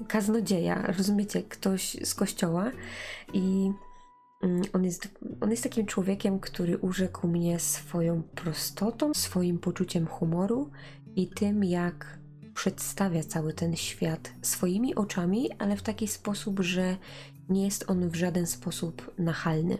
[0.08, 2.72] kaznodzieja, rozumiecie, ktoś z kościoła
[3.34, 3.72] i
[4.44, 5.08] mm, on jest,
[5.42, 10.70] on jest takim człowiekiem, który urzekł mnie swoją prostotą, swoim poczuciem humoru
[11.16, 12.18] i tym, jak
[12.54, 16.98] przedstawia cały ten świat swoimi oczami, ale w taki sposób, że
[17.50, 19.78] nie jest on w żaden sposób nachalny.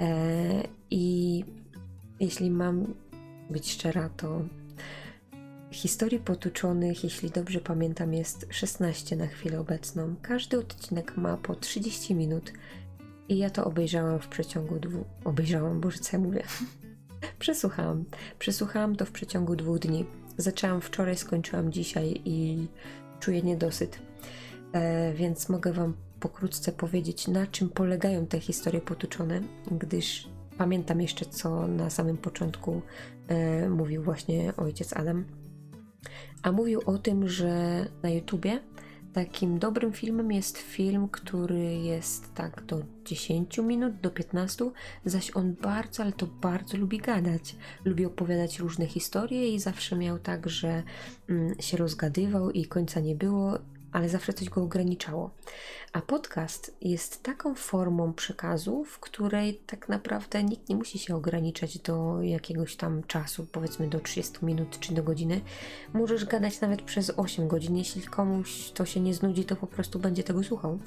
[0.00, 1.44] E, I
[2.20, 2.94] jeśli mam
[3.50, 4.42] być szczera, to
[5.72, 10.14] Historii potuczonych, jeśli dobrze pamiętam, jest 16 na chwilę obecną.
[10.22, 12.52] Każdy odcinek ma po 30 minut
[13.28, 15.06] i ja to obejrzałam w przeciągu dwóch.
[15.24, 16.42] Obejrzałam, boże, co ja mówię?
[17.38, 18.04] Przesłuchałam.
[18.38, 20.04] Przesłuchałam to w przeciągu dwóch dni.
[20.36, 22.66] Zaczęłam wczoraj, skończyłam dzisiaj i
[23.20, 23.98] czuję niedosyt.
[24.72, 31.26] E, więc mogę Wam pokrótce powiedzieć, na czym polegają te historie potuczone, gdyż pamiętam jeszcze,
[31.26, 32.82] co na samym początku
[33.28, 35.24] e, mówił właśnie ojciec Adam
[36.42, 38.60] a mówił o tym, że na YouTubie
[39.12, 44.70] takim dobrym filmem jest film, który jest tak do 10 minut, do 15,
[45.04, 47.56] zaś on bardzo, ale to bardzo lubi gadać.
[47.84, 50.82] Lubi opowiadać różne historie i zawsze miał tak, że
[51.28, 53.58] mm, się rozgadywał i końca nie było
[53.92, 55.30] ale zawsze coś go ograniczało.
[55.92, 61.78] A podcast jest taką formą przekazu, w której tak naprawdę nikt nie musi się ograniczać
[61.78, 65.40] do jakiegoś tam czasu, powiedzmy do 30 minut czy do godziny.
[65.92, 67.76] Możesz gadać nawet przez 8 godzin.
[67.76, 70.78] Jeśli komuś to się nie znudzi, to po prostu będzie tego słuchał.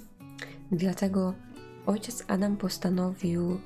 [0.71, 1.33] Dlatego
[1.85, 3.59] ojciec Adam postanowił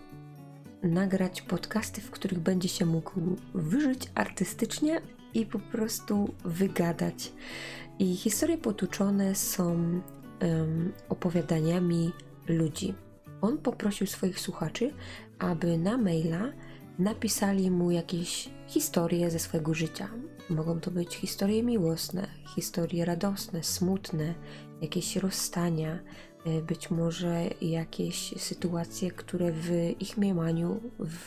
[0.84, 3.20] nagrać podcasty, w których będzie się mógł
[3.54, 5.02] wyżyć artystycznie
[5.34, 7.32] i po prostu wygadać.
[8.00, 9.66] I historie potuczone są
[10.42, 12.12] um, opowiadaniami
[12.48, 12.94] ludzi.
[13.42, 14.94] On poprosił swoich słuchaczy,
[15.40, 16.52] aby na maila
[17.00, 20.10] napisali mu jakieś historie ze swojego życia.
[20.50, 24.34] Mogą to być historie miłosne, historie radosne, smutne,
[24.82, 26.00] jakieś rozstania,
[26.46, 30.80] e, być może jakieś sytuacje, które w ich mniemaniu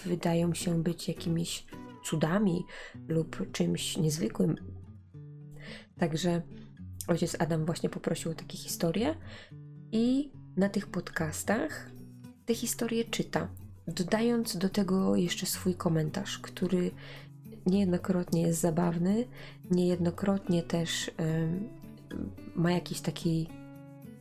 [0.07, 1.65] wydają się być jakimiś
[2.05, 2.65] cudami
[3.09, 4.57] lub czymś niezwykłym.
[5.99, 6.43] Także
[7.09, 9.15] ojciec Adam właśnie poprosił o takie historie
[9.93, 11.91] i na tych podcastach
[12.47, 13.49] te historie czyta,
[13.87, 16.91] dodając do tego jeszcze swój komentarz, który
[17.67, 19.25] niejednokrotnie jest zabawny,
[19.71, 21.11] niejednokrotnie też
[22.55, 23.49] ma jakiś taki,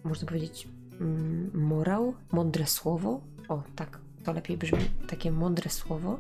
[0.04, 0.68] można powiedzieć,
[1.02, 3.22] mm, morał, mądre słowo.
[3.50, 6.20] O, tak, to lepiej brzmi, takie mądre słowo.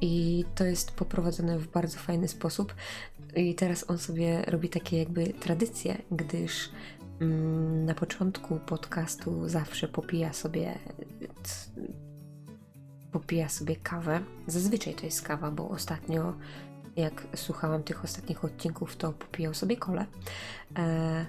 [0.00, 2.74] I to jest poprowadzone w bardzo fajny sposób.
[3.36, 6.70] I teraz on sobie robi takie jakby tradycje, gdyż
[7.20, 10.78] mm, na początku podcastu zawsze popija sobie
[13.12, 14.20] popija sobie kawę.
[14.46, 16.34] Zazwyczaj to jest kawa, bo ostatnio
[16.96, 20.06] jak słuchałam tych ostatnich odcinków, to popijał sobie kole.
[20.78, 21.26] E,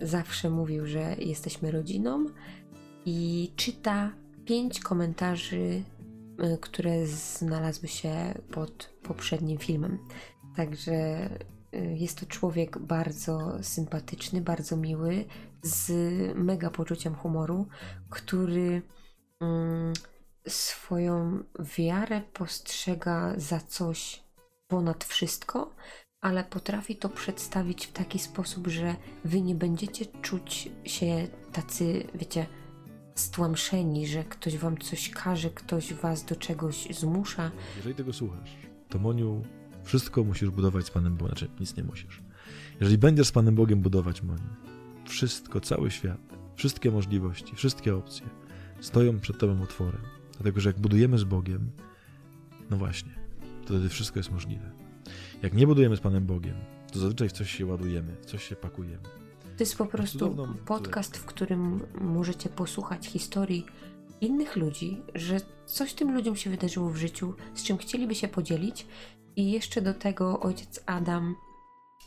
[0.00, 2.26] zawsze mówił, że jesteśmy rodziną
[3.06, 4.10] i czyta
[4.44, 5.82] pięć komentarzy,
[6.60, 9.98] które znalazły się pod poprzednim filmem.
[10.56, 11.30] Także e,
[11.96, 15.24] jest to człowiek bardzo sympatyczny, bardzo miły,
[15.62, 15.92] z
[16.36, 17.66] mega poczuciem humoru,
[18.10, 18.82] który
[19.40, 19.92] mm,
[20.48, 21.44] swoją
[21.78, 24.24] wiarę postrzega za coś
[24.68, 25.74] ponad wszystko,
[26.20, 32.46] ale potrafi to przedstawić w taki sposób, że wy nie będziecie czuć się tacy, wiecie,
[33.14, 37.50] stłamszeni, że ktoś wam coś każe, ktoś was do czegoś zmusza.
[37.76, 38.50] Jeżeli tego słuchasz,
[38.88, 39.42] to Moniu,
[39.84, 42.22] wszystko musisz budować z Panem Bogiem, znaczy nic nie musisz.
[42.80, 44.50] Jeżeli będziesz z Panem Bogiem budować, Moniu,
[45.08, 46.20] wszystko, cały świat,
[46.56, 48.26] wszystkie możliwości, wszystkie opcje
[48.80, 50.02] stoją przed Tobą otworem.
[50.32, 51.70] Dlatego, że jak budujemy z Bogiem,
[52.70, 53.12] no właśnie,
[53.60, 54.70] to wtedy wszystko jest możliwe.
[55.42, 56.54] Jak nie budujemy z Panem Bogiem,
[56.92, 59.08] to zazwyczaj w coś się ładujemy, w coś się pakujemy.
[59.60, 63.66] To jest po prostu podcast, w którym możecie posłuchać historii
[64.20, 68.86] innych ludzi, że coś tym ludziom się wydarzyło w życiu, z czym chcieliby się podzielić,
[69.36, 71.36] i jeszcze do tego ojciec Adam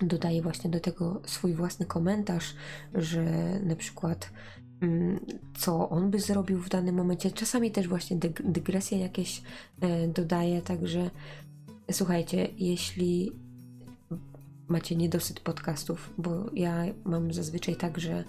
[0.02, 2.56] dodaje właśnie do tego swój własny komentarz,
[2.94, 3.24] że
[3.60, 4.30] na przykład
[4.82, 5.20] mm,
[5.58, 7.32] co on by zrobił w danym momencie.
[7.32, 9.42] Czasami też właśnie dygresje jakieś
[9.82, 11.10] e, dodaje, także
[11.92, 13.32] słuchajcie, jeśli
[14.67, 18.23] macie niedosyt podcastów, bo ja mam zazwyczaj tak, że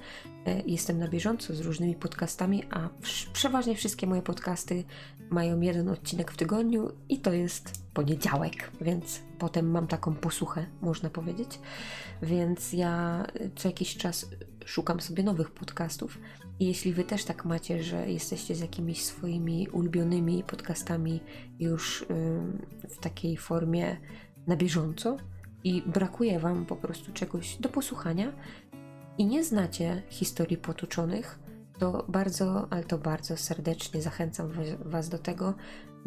[0.47, 2.89] e, jestem na bieżąco z różnymi podcastami, a
[3.33, 4.85] przeważnie wszystkie moje podcasty
[5.31, 11.11] mają jeden odcinek w tygodniu i to jest poniedziałek, więc potem mam taką posłuchę, można
[11.11, 11.61] powiedzieć.
[12.23, 14.31] Więc ja co jakiś czas
[14.65, 16.19] szukam sobie nowych podcastów.
[16.61, 21.21] I jeśli wy też tak macie, że jesteście z jakimiś swoimi ulubionymi podcastami
[21.59, 22.07] już
[22.91, 23.97] w takiej formie
[24.47, 25.17] na bieżąco,
[25.65, 28.33] i brakuje Wam po prostu czegoś do posłuchania
[29.19, 31.39] i nie znacie historii potoczonych,
[31.79, 34.51] to bardzo, ale to bardzo serdecznie zachęcam
[34.85, 35.55] Was do tego,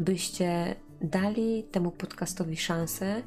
[0.00, 3.22] byście dali temu podcastowi szansę,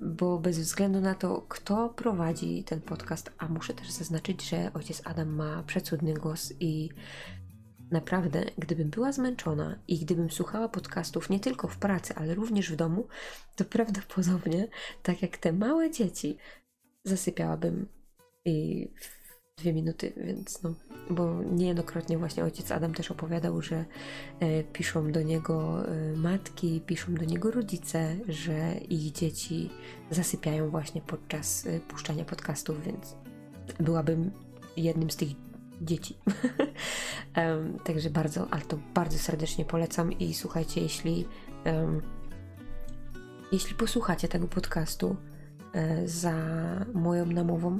[0.00, 5.02] bo bez względu na to, kto prowadzi ten podcast, a muszę też zaznaczyć, że ojciec
[5.04, 6.88] Adam ma przecudny głos i
[7.90, 12.76] Naprawdę, gdybym była zmęczona i gdybym słuchała podcastów nie tylko w pracy, ale również w
[12.76, 13.06] domu,
[13.56, 14.68] to prawdopodobnie,
[15.02, 16.38] tak jak te małe dzieci,
[17.04, 17.88] zasypiałabym
[18.44, 18.88] i
[19.56, 20.74] dwie minuty, więc no,
[21.10, 23.84] bo niejednokrotnie właśnie ojciec Adam też opowiadał, że
[24.40, 29.70] e, piszą do niego e, matki, piszą do niego rodzice, że ich dzieci
[30.10, 33.16] zasypiają właśnie podczas e, puszczania podcastów, więc
[33.80, 34.30] byłabym
[34.76, 35.47] jednym z tych
[35.82, 36.18] dzieci.
[37.36, 41.26] um, także bardzo, ale to bardzo serdecznie polecam i słuchajcie, jeśli
[41.66, 42.02] um,
[43.52, 45.16] jeśli posłuchacie tego podcastu
[45.72, 46.34] e, za
[46.94, 47.78] moją namową,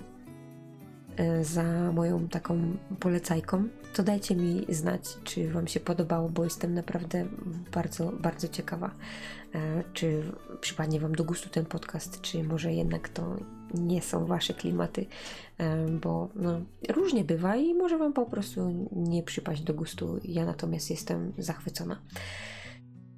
[1.16, 6.74] e, za moją taką polecajką, to dajcie mi znać, czy Wam się podobało, bo jestem
[6.74, 7.26] naprawdę
[7.72, 8.90] bardzo, bardzo ciekawa,
[9.54, 13.36] e, czy przypadnie Wam do gustu ten podcast, czy może jednak to
[13.74, 15.06] nie są wasze klimaty,
[16.00, 20.20] bo no, różnie bywa i może wam po prostu nie przypaść do gustu.
[20.24, 22.02] Ja natomiast jestem zachwycona.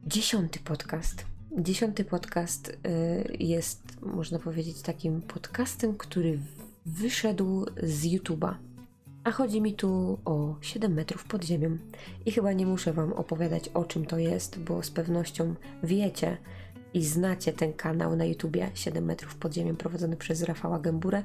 [0.07, 1.27] Dziesiąty podcast.
[1.59, 6.39] Dziesiąty podcast y, jest, można powiedzieć, takim podcastem, który
[6.87, 8.55] wyszedł z YouTube'a.
[9.25, 11.79] A chodzi mi tu o 7 metrów pod ziemią.
[12.27, 16.37] I chyba nie muszę Wam opowiadać o czym to jest, bo z pewnością wiecie,
[16.95, 21.23] i znacie ten kanał na YouTubie 7 metrów pod ziemią prowadzony przez Rafała Gęburę.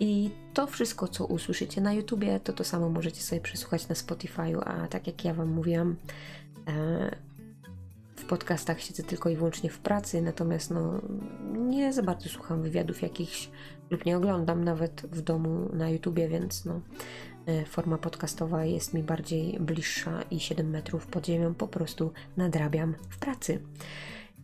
[0.00, 4.62] I to wszystko, co usłyszycie na YouTubie, to to samo możecie sobie przesłuchać na Spotify'u,
[4.64, 5.96] a tak jak ja Wam mówiłam,
[6.68, 7.16] e,
[8.16, 11.00] w podcastach siedzę tylko i wyłącznie w pracy, natomiast no,
[11.52, 13.50] nie za bardzo słucham wywiadów jakichś
[13.90, 16.80] lub nie oglądam nawet w domu na YouTubie, więc no,
[17.46, 22.94] e, forma podcastowa jest mi bardziej bliższa i 7 metrów pod ziemią po prostu nadrabiam
[23.10, 23.60] w pracy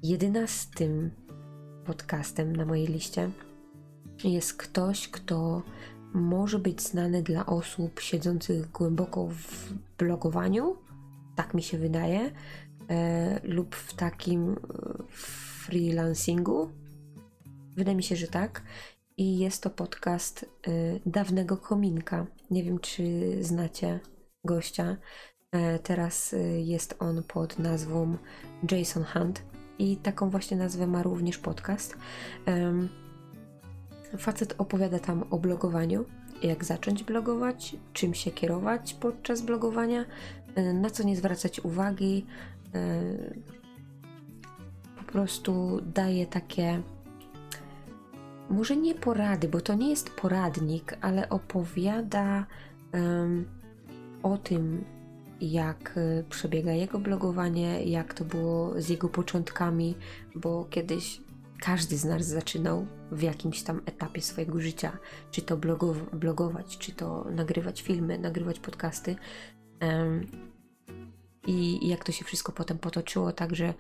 [0.03, 1.11] jedenastym
[1.85, 3.31] podcastem na mojej liście
[4.25, 5.63] jest ktoś, kto
[6.15, 10.77] może być znany dla osób siedzących głęboko w blogowaniu,
[11.37, 12.31] tak mi się wydaje,
[12.91, 14.57] e, lub w takim e,
[15.09, 16.71] freelancingu.
[17.77, 18.63] Wydaje mi się, że tak.
[19.17, 20.71] I jest to podcast e,
[21.07, 22.27] dawnego kominka.
[22.51, 24.01] Nie wiem, czy znacie
[24.45, 24.97] gościa.
[25.53, 28.17] E, teraz e, jest on pod nazwą
[28.71, 29.50] Jason Hunt
[29.81, 31.97] i taką właśnie nazwę ma również podcast.
[34.19, 36.05] Facet opowiada tam o blogowaniu,
[36.43, 40.05] jak zacząć blogować, czym się kierować podczas blogowania,
[40.55, 42.27] e, na co nie zwracać uwagi.
[42.75, 43.01] e,
[44.97, 46.83] Po prostu daje takie,
[48.51, 52.47] może nie porady, bo to nie jest poradnik, ale opowiada
[54.23, 54.85] o tym,
[55.41, 59.95] jak e, przebiega jego blogowanie, jak to było z jego początkami,
[60.35, 61.21] bo kiedyś
[61.61, 64.99] każdy z nas zaczynał w jakimś tam etapie swojego życia,
[65.31, 69.17] czy to blogow- blogować, czy to nagrywać filmy, nagrywać podcasty.
[69.81, 70.27] Em,
[71.47, 73.75] I jak to się wszystko potem potoczyło, także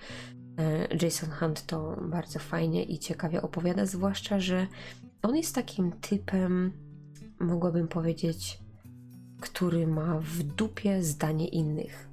[0.58, 4.66] e, Jason Hunt to bardzo fajnie i ciekawie opowiada, zwłaszcza, że
[5.22, 6.72] on jest takim typem,
[7.40, 8.60] mogłabym powiedzieć,
[9.40, 12.08] który ma w dupie zdanie innych.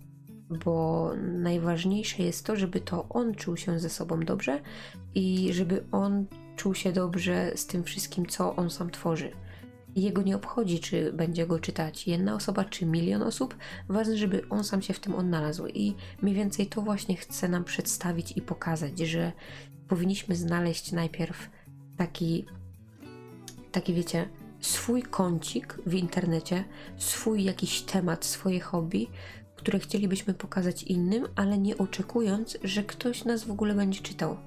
[0.65, 4.61] Bo najważniejsze jest to, żeby to on czuł się ze sobą dobrze
[5.15, 9.31] i żeby on czuł się dobrze z tym wszystkim, co on sam tworzy.
[9.95, 13.55] Jego nie obchodzi, czy będzie go czytać jedna osoba, czy milion osób.
[13.89, 15.67] Ważne, żeby on sam się w tym odnalazł.
[15.67, 19.31] I mniej więcej to właśnie chce nam przedstawić i pokazać, że
[19.87, 21.49] powinniśmy znaleźć najpierw
[21.97, 22.45] taki,
[23.71, 24.29] taki wiecie,
[24.61, 26.63] swój kącik w internecie,
[26.97, 29.07] swój jakiś temat, swoje hobby,
[29.55, 34.37] które chcielibyśmy pokazać innym, ale nie oczekując, że ktoś nas w ogóle będzie czytał.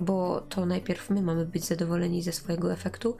[0.00, 3.16] Bo to najpierw my mamy być zadowoleni ze swojego efektu,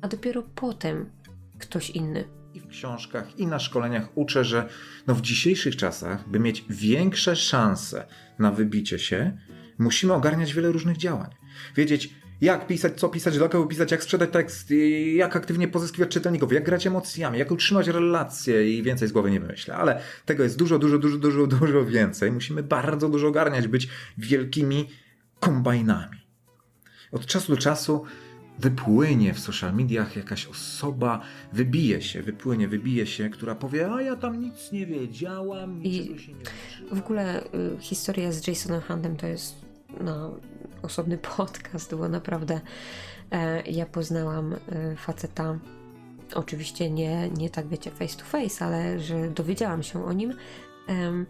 [0.00, 1.10] a dopiero potem
[1.58, 2.24] ktoś inny.
[2.54, 4.68] I w książkach, i na szkoleniach uczę, że
[5.06, 8.06] no w dzisiejszych czasach, by mieć większe szanse
[8.38, 9.38] na wybicie się,
[9.78, 11.30] musimy ogarniać wiele różnych działań.
[11.76, 16.10] Wiedzieć, jak pisać, co pisać, dla kogo pisać, jak sprzedać tekst, i jak aktywnie pozyskiwać
[16.10, 19.76] czytelników, jak grać emocjami, jak utrzymać relacje i więcej z głowy nie wymyślę.
[19.76, 22.32] Ale tego jest dużo, dużo, dużo, dużo, dużo więcej.
[22.32, 24.88] Musimy bardzo dużo ogarniać, być wielkimi
[25.40, 26.18] kombajnami.
[27.12, 28.04] Od czasu do czasu
[28.58, 31.20] wypłynie w social mediach jakaś osoba,
[31.52, 36.32] wybije się, wypłynie, wybije się, która powie, a ja tam nic nie wiedziałam, niczego się
[36.32, 36.96] nie.
[36.96, 37.48] W ogóle y,
[37.80, 39.54] historia z Jasonem Huntem to jest
[40.00, 40.40] no,
[40.82, 42.60] osobny podcast, bo naprawdę
[43.30, 45.58] e, ja poznałam e, faceta,
[46.34, 50.34] oczywiście nie, nie tak wiecie face to face, ale że dowiedziałam się o nim
[50.88, 51.26] em,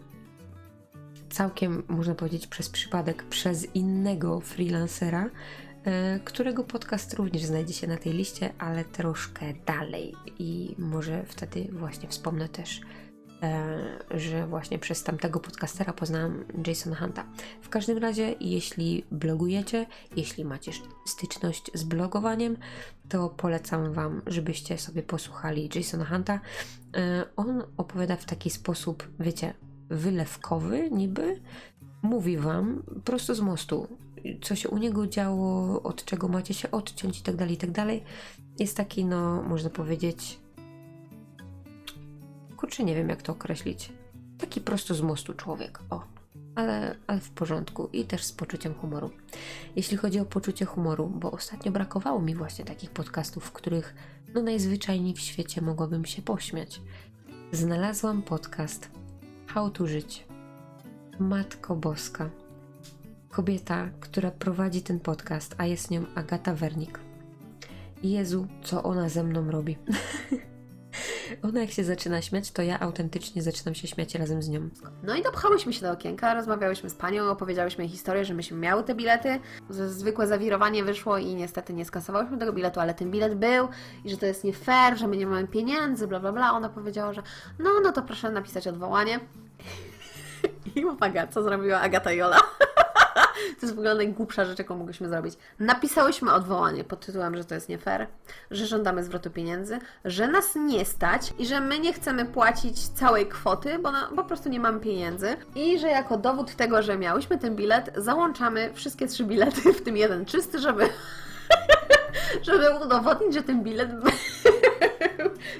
[1.29, 5.29] całkiem, można powiedzieć, przez przypadek, przez innego freelancera,
[5.83, 10.13] e, którego podcast również znajdzie się na tej liście, ale troszkę dalej.
[10.39, 12.81] I może wtedy właśnie wspomnę też
[14.11, 17.25] że właśnie przez tamtego podcastera poznałam Jasona Hunta.
[17.61, 20.71] W każdym razie, jeśli blogujecie, jeśli macie
[21.05, 22.57] styczność z blogowaniem,
[23.09, 26.39] to polecam Wam, żebyście sobie posłuchali Jasona Hunta.
[26.95, 29.53] E, On opowiada w taki sposób, wiecie,
[29.89, 31.41] wylewkowy niby,
[32.01, 33.87] mówi Wam prosto z mostu,
[34.41, 38.03] co się u niego działo, od czego macie się odciąć i tak dalej, tak dalej.
[38.59, 40.39] Jest taki, no, można powiedzieć,
[42.63, 43.93] kurczę, nie wiem jak to określić.
[44.37, 46.03] Taki prosto z mostu człowiek, o.
[46.55, 49.09] Ale, ale w porządku i też z poczuciem humoru.
[49.75, 53.95] Jeśli chodzi o poczucie humoru, bo ostatnio brakowało mi właśnie takich podcastów, w których
[54.33, 56.81] no najzwyczajniej w świecie mogłabym się pośmiać.
[57.51, 58.89] Znalazłam podcast
[59.47, 60.25] How to żyć.
[61.19, 62.29] Matko Boska.
[63.29, 66.99] Kobieta, która prowadzi ten podcast, a jest nią Agata Wernik.
[68.03, 69.77] Jezu, co ona ze mną robi.
[71.43, 74.69] Ona jak się zaczyna śmiać, to ja autentycznie zaczynam się śmiać razem z nią.
[75.03, 78.83] No i dopchałyśmy się do okienka, rozmawiałyśmy z panią, opowiedziałyśmy jej historię, że myśmy miały
[78.83, 79.39] te bilety.
[79.69, 83.67] Zwykłe zawirowanie wyszło i niestety nie skasowałyśmy tego biletu, ale ten bilet był
[84.05, 86.51] i że to jest nie fair, że my nie mamy pieniędzy, bla bla bla.
[86.51, 87.23] Ona powiedziała, że
[87.59, 89.19] no, no to proszę napisać odwołanie.
[90.75, 92.39] I uwaga, co zrobiła Agata Jola?
[93.59, 95.35] To jest w ogóle najgłupsza rzecz, jaką mogliśmy zrobić.
[95.59, 98.07] Napisałyśmy odwołanie pod tytułem, że to jest nie fair,
[98.51, 103.27] że żądamy zwrotu pieniędzy, że nas nie stać i że my nie chcemy płacić całej
[103.27, 107.37] kwoty, bo na, po prostu nie mamy pieniędzy i że jako dowód tego, że miałyśmy
[107.37, 110.89] ten bilet, załączamy wszystkie trzy bilety, w tym jeden czysty, żeby,
[112.47, 114.11] żeby udowodnić, że ten bilet był.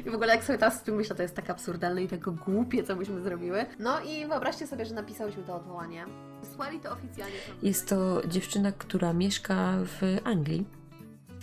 [0.05, 2.95] I w ogóle jak sobie teraz myślę, to jest tak absurdalne i tak głupie, co
[2.95, 3.65] byśmy zrobiły.
[3.79, 6.05] No i wyobraźcie sobie, że napisałyśmy to odwołanie.
[6.53, 7.35] Wysłali to oficjalnie.
[7.63, 10.65] Jest to dziewczyna, która mieszka w Anglii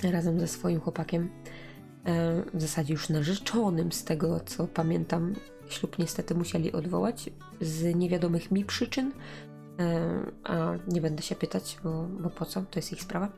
[0.02, 1.30] razem ze swoim chłopakiem.
[2.04, 5.34] E, W zasadzie już narzeczonym, z tego co pamiętam.
[5.68, 7.30] Ślub niestety musieli odwołać
[7.60, 9.12] z niewiadomych mi przyczyn.
[9.80, 10.10] E,
[10.44, 12.62] A nie będę się pytać, bo, bo po co?
[12.62, 13.28] To jest ich sprawa.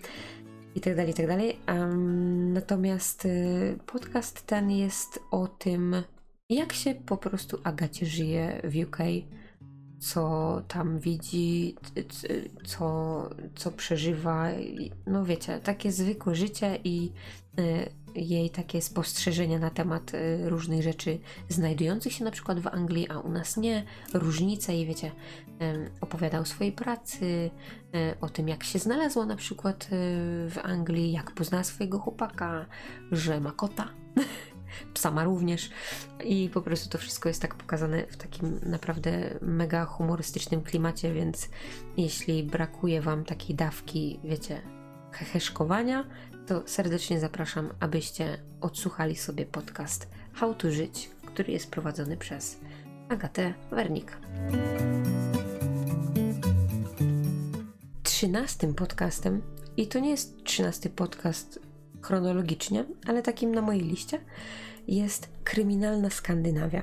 [0.75, 1.59] I tak dalej, i tak dalej.
[2.53, 5.97] Natomiast y, podcast ten jest o tym,
[6.51, 8.99] jak się po prostu Agacie żyje w UK,
[10.03, 11.76] co tam widzi,
[12.64, 14.48] co, co przeżywa.
[15.07, 17.12] No wiecie, takie zwykłe życie i
[18.14, 20.12] jej takie spostrzeżenia na temat
[20.44, 23.84] różnych rzeczy znajdujących się na przykład w Anglii, a u nas nie,
[24.14, 25.11] różnice i wiecie,
[26.00, 27.50] opowiada o swojej pracy,
[28.20, 29.88] o tym jak się znalazła na przykład
[30.48, 32.66] w Anglii, jak poznała swojego chłopaka,
[33.12, 33.88] że ma kota.
[34.95, 35.70] psa ma również
[36.25, 41.49] i po prostu to wszystko jest tak pokazane w takim naprawdę mega humorystycznym klimacie, więc
[41.97, 44.62] jeśli brakuje Wam takiej dawki, wiecie,
[45.12, 46.05] heheszkowania,
[46.47, 52.61] to serdecznie zapraszam, abyście odsłuchali sobie podcast How to Żyć, który jest prowadzony przez
[53.09, 54.16] Agatę Wernik.
[58.03, 59.43] Trzynastym podcastem,
[59.77, 61.61] i to nie jest trzynasty podcast
[62.03, 64.20] chronologicznie, ale takim na mojej liście,
[64.88, 66.82] jest kryminalna Skandynawia.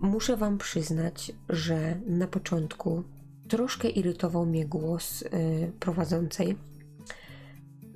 [0.00, 3.04] Muszę Wam przyznać, że na początku
[3.48, 6.56] troszkę irytował mnie głos yy, prowadzącej.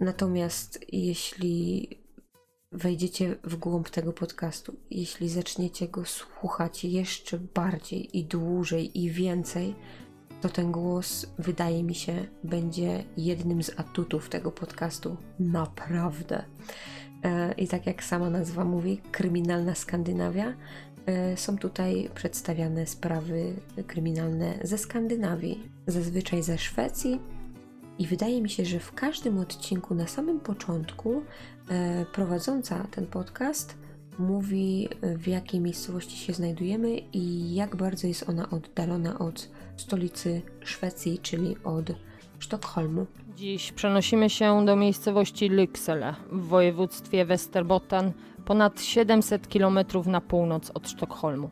[0.00, 1.88] Natomiast jeśli
[2.72, 9.74] wejdziecie w głąb tego podcastu, jeśli zaczniecie go słuchać jeszcze bardziej i dłużej i więcej,
[10.40, 15.16] to ten głos, wydaje mi się, będzie jednym z atutów tego podcastu.
[15.40, 16.44] Naprawdę.
[17.24, 20.54] E, I tak jak sama nazwa mówi, kryminalna Skandynawia,
[21.06, 23.52] e, są tutaj przedstawiane sprawy
[23.86, 27.20] kryminalne ze Skandynawii, zazwyczaj ze Szwecji.
[27.98, 31.22] I wydaje mi się, że w każdym odcinku, na samym początku,
[31.70, 33.74] e, prowadząca ten podcast
[34.18, 39.48] mówi, w jakiej miejscowości się znajdujemy i jak bardzo jest ona oddalona od
[39.80, 41.92] stolicy Szwecji, czyli od
[42.38, 43.06] Sztokholmu.
[43.36, 48.12] Dziś przenosimy się do miejscowości Lycksele w województwie Västerbotten,
[48.44, 51.50] ponad 700 km na północ od Sztokholmu.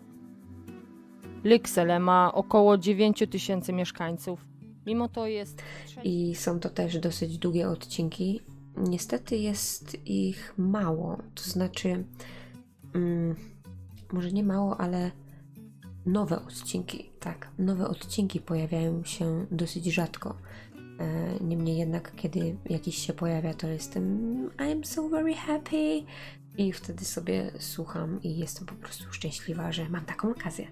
[1.44, 4.44] Lycksele ma około 9 tysięcy mieszkańców.
[4.86, 5.62] Mimo to jest.
[6.04, 8.40] I są to też dosyć długie odcinki.
[8.76, 11.16] Niestety jest ich mało.
[11.34, 12.04] To znaczy,
[12.94, 13.36] mm,
[14.12, 15.10] może nie mało, ale
[16.08, 17.10] nowe odcinki.
[17.20, 20.34] Tak, nowe odcinki pojawiają się dosyć rzadko.
[20.98, 24.02] E, niemniej jednak, kiedy jakiś się pojawia, to jestem
[24.56, 26.02] I'm so very happy
[26.58, 30.66] i wtedy sobie słucham i jestem po prostu szczęśliwa, że mam taką okazję.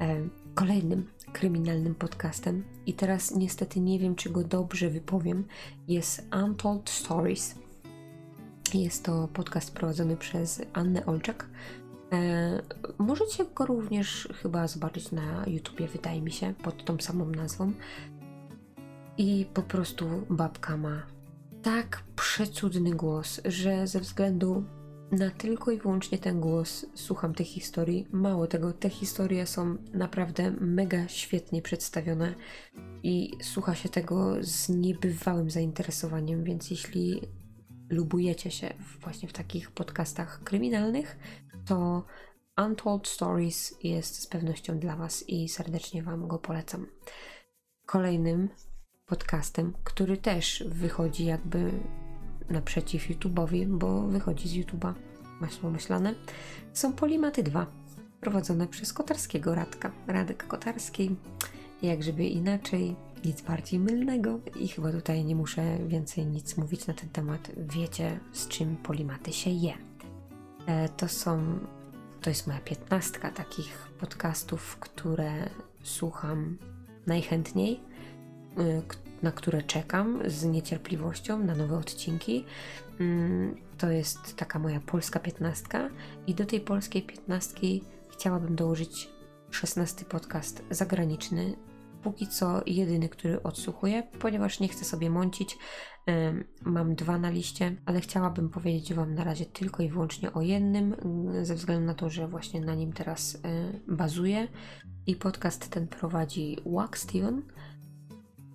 [0.00, 5.44] E, kolejnym kryminalnym podcastem i teraz niestety nie wiem, czy go dobrze wypowiem,
[5.88, 7.54] jest Untold Stories.
[8.74, 11.48] Jest to podcast prowadzony przez Annę Olczak.
[12.12, 12.62] E,
[12.98, 17.72] możecie go również chyba zobaczyć na YouTubie, wydaje mi się, pod tą samą nazwą.
[19.18, 21.02] I po prostu babka ma
[21.62, 24.64] tak przecudny głos, że ze względu
[25.12, 28.06] na tylko i wyłącznie ten głos słucham tych historii.
[28.12, 32.34] Mało tego, te historie są naprawdę mega świetnie przedstawione
[33.02, 37.20] i słucha się tego z niebywałym zainteresowaniem, więc jeśli
[37.90, 41.16] lubujecie się właśnie w takich podcastach kryminalnych,
[41.68, 42.04] to
[42.66, 46.86] Untold Stories jest z pewnością dla Was i serdecznie Wam go polecam.
[47.86, 48.48] Kolejnym
[49.06, 51.70] podcastem, który też wychodzi jakby
[52.50, 54.94] naprzeciw YouTube'owi, bo wychodzi z YouTube'a
[55.40, 56.14] masło myślane,
[56.72, 57.66] są Polimaty 2,
[58.20, 59.92] prowadzone przez Kotarskiego Radka.
[60.06, 61.16] Radek Kotarski,
[61.82, 66.94] jak żeby inaczej, nic bardziej mylnego i chyba tutaj nie muszę więcej nic mówić na
[66.94, 67.50] ten temat.
[67.56, 69.87] Wiecie, z czym Polimaty się je.
[70.68, 71.58] E, to są,
[72.20, 75.32] to jest moja piętnastka takich podcastów, które
[75.82, 76.58] słucham
[77.06, 77.80] najchętniej
[78.58, 78.82] Y,
[79.22, 82.44] na które czekam z niecierpliwością na nowe odcinki.
[83.00, 85.88] Mm, to jest taka moja polska piętnastka
[86.26, 89.08] i do tej polskiej piętnastki chciałabym dołożyć
[89.50, 91.56] szesnasty podcast zagraniczny.
[92.02, 95.58] Póki co jedyny, który odsłuchuję, ponieważ nie chcę sobie mącić.
[96.64, 100.94] Mam dwa na liście, ale chciałabym powiedzieć Wam na razie tylko i wyłącznie o jednym,
[100.94, 103.38] mm, ze względu na to, że właśnie na nim teraz y,
[103.88, 104.48] bazuję.
[105.06, 107.42] I podcast ten prowadzi Wax Steven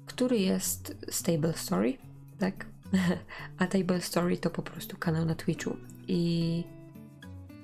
[0.06, 1.98] który jest Stable Story,
[2.40, 2.66] tak?
[3.60, 5.78] A Table Story to po prostu kanał na Twitchu.
[6.08, 6.64] I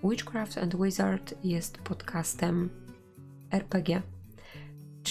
[0.04, 2.70] Witchcraft and Wizard jest podcastem
[3.52, 4.02] RPG,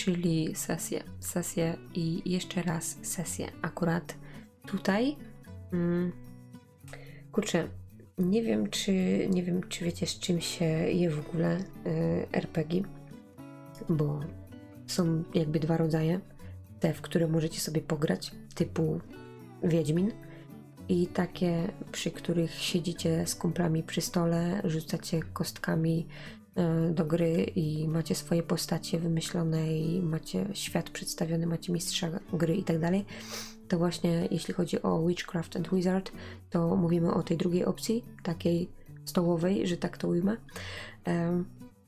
[0.05, 3.46] czyli sesje, sesje i jeszcze raz sesje.
[3.62, 4.14] Akurat
[4.66, 5.16] tutaj,
[5.72, 6.12] mm,
[7.32, 7.68] kurczę,
[8.18, 8.92] nie wiem czy
[9.30, 11.62] nie wiem czy wiecie z czym się je w ogóle y,
[12.32, 12.82] RPG,
[13.88, 14.20] bo
[14.86, 16.20] są jakby dwa rodzaje
[16.80, 19.01] te, w które możecie sobie pograć, typu
[19.62, 20.12] Wiedźmin.
[20.88, 26.07] I takie, przy których siedzicie z kumplami przy stole, rzucacie kostkami
[26.91, 32.65] do gry i macie swoje postacie wymyślone i macie świat przedstawiony, macie mistrza gry i
[32.65, 33.05] tak dalej,
[33.69, 36.13] to właśnie jeśli chodzi o Witchcraft and Wizard,
[36.51, 38.69] to mówimy o tej drugiej opcji, takiej
[39.05, 40.37] stołowej, że tak to ujmę.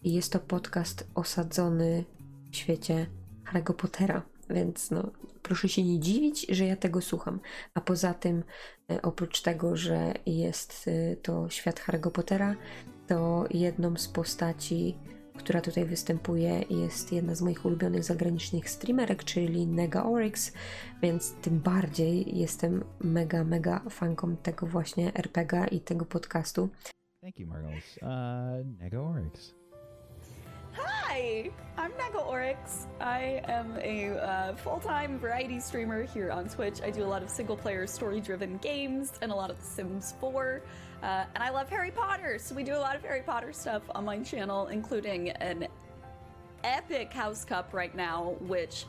[0.03, 2.05] I jest to podcast osadzony
[2.51, 3.07] w świecie
[3.45, 5.11] Harry'ego Pottera, więc no,
[5.43, 7.41] proszę się nie dziwić, że ja tego słucham.
[7.75, 8.45] A poza tym,
[8.91, 12.57] e, oprócz tego, że jest e, to świat Harry'ego Pottera,
[13.11, 14.97] to jedną z postaci,
[15.39, 20.53] która tutaj występuje, jest jedna z moich ulubionych zagranicznych streamerek, czyli Nega Oryx,
[21.03, 26.69] więc tym bardziej jestem mega, mega fanką tego właśnie RPGa i tego podcastu.
[27.21, 27.99] Thank you, Margles.
[28.03, 29.55] Uh, Nego Oryx.
[30.73, 32.87] Hi, I'm Naga Oryx.
[33.01, 36.81] I am a uh, full time variety streamer here on Twitch.
[36.89, 39.67] I do a lot of single player story driven games and a lot of The
[39.67, 40.63] Sims 4.
[41.03, 43.83] Uh, and I love Harry Potter, so we do a lot of Harry Potter stuff
[43.95, 45.67] on my channel, including an
[46.63, 48.85] epic House Cup right now, which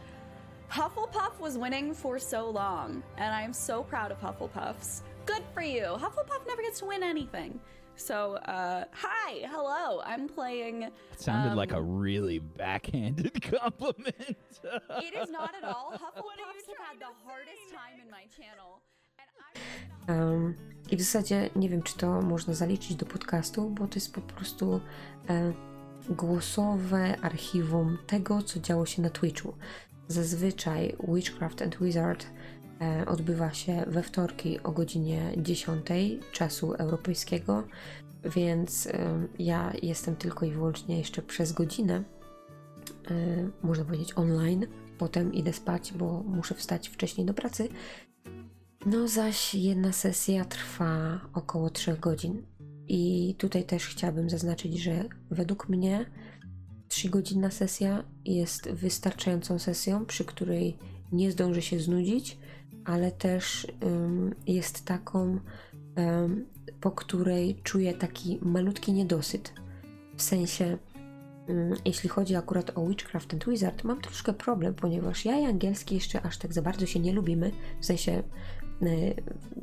[0.70, 3.04] Hufflepuff was winning for so long.
[3.18, 5.02] And I am so proud of Hufflepuffs.
[5.26, 5.84] Good for you.
[5.84, 7.60] Hufflepuff never gets to win anything.
[7.96, 10.02] So, uh, hi, hello.
[10.06, 10.84] I'm playing.
[10.84, 14.38] It sounded like a um, really backhanded compliment.
[14.64, 15.92] It is not at all.
[15.96, 18.82] Hufflepuffs have had the hardest time in my channel.
[20.10, 20.54] Um,
[20.92, 24.22] I w zasadzie nie wiem, czy to można zaliczyć do podcastu, bo to jest po
[24.22, 24.82] prostu
[25.30, 25.54] e,
[26.10, 29.54] głosowe archiwum tego, co działo się na Twitchu.
[30.08, 32.26] Zazwyczaj Witchcraft and Wizard
[32.82, 35.86] e, odbywa się we wtorki o godzinie 10
[36.32, 37.64] czasu europejskiego,
[38.36, 42.04] więc e, ja jestem tylko i wyłącznie jeszcze przez godzinę,
[43.12, 44.68] e, można powiedzieć online.
[44.98, 47.70] Potem idę spać, bo muszę wstać wcześniej do pracy.
[48.86, 52.44] No zaś jedna sesja trwa około 3 godzin.
[52.88, 56.06] I tutaj też chciałabym zaznaczyć, że według mnie
[56.90, 60.78] 3-godzinna sesja jest wystarczającą sesją, przy której
[61.12, 62.38] nie zdąży się znudzić,
[62.86, 65.40] ale też ym, jest taką,
[66.00, 66.46] ym,
[66.82, 69.54] po której czuję taki malutki niedosyt.
[70.18, 70.78] W sensie,
[71.50, 75.96] ym, jeśli chodzi akurat o Witchcraft and Wizard, mam troszkę problem, ponieważ ja i angielski
[75.96, 77.52] jeszcze aż tak za bardzo się nie lubimy.
[77.82, 78.24] W sensie,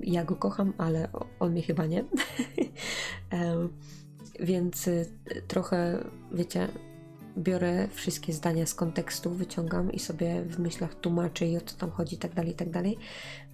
[0.01, 1.09] ja go kocham, ale
[1.41, 2.05] on mnie chyba nie.
[4.41, 5.07] Więc y,
[5.49, 6.69] trochę, wiecie,
[7.39, 11.91] biorę wszystkie zdania z kontekstu, wyciągam i sobie w myślach tłumaczę i o co tam
[11.91, 12.99] chodzi, tak dalej, tak dalej.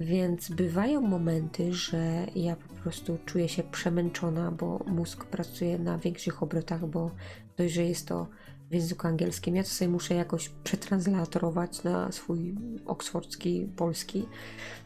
[0.01, 6.43] Więc bywają momenty, że ja po prostu czuję się przemęczona, bo mózg pracuje na większych
[6.43, 7.11] obrotach, bo
[7.57, 8.27] dość, że jest to
[8.71, 9.57] w języku angielskim.
[9.57, 12.55] Ja to sobie muszę jakoś przetranslatować na swój
[12.87, 14.27] oksfordzki, polski.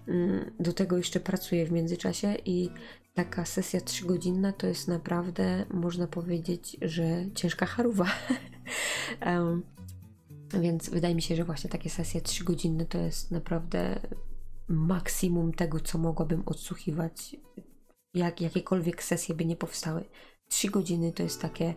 [0.08, 2.70] Mm, Do tego jeszcze pracuję w międzyczasie i
[3.14, 8.06] taka sesja trzygodzinna to jest naprawdę, można powiedzieć, że ciężka charuwa.
[9.20, 9.62] Em,
[10.60, 14.00] więc wydaje mi się, że właśnie takie sesje trzygodzinne to jest naprawdę
[14.68, 17.36] maksimum tego, co mogłabym odsłuchiwać,
[18.14, 20.04] jak jakiekolwiek sesje by nie powstały.
[20.48, 21.74] Trzy godziny to jest takie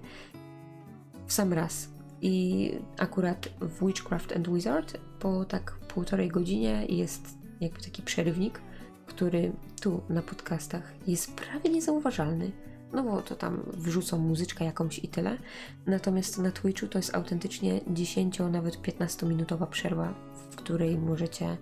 [1.32, 1.90] w sam raz.
[2.22, 7.22] I akurat w Witchcraft and Wizard po tak półtorej godzinie jest
[7.62, 8.62] jakby taki przerywnik,
[9.06, 9.52] który
[9.82, 12.52] tu na podcastach jest prawie niezauważalny.
[12.94, 15.38] No bo to tam wrzucą muzyczkę jakąś i tyle.
[15.86, 20.14] Natomiast na Twitchu to jest autentycznie 10, nawet 15 minutowa przerwa,
[20.52, 21.58] w której możecie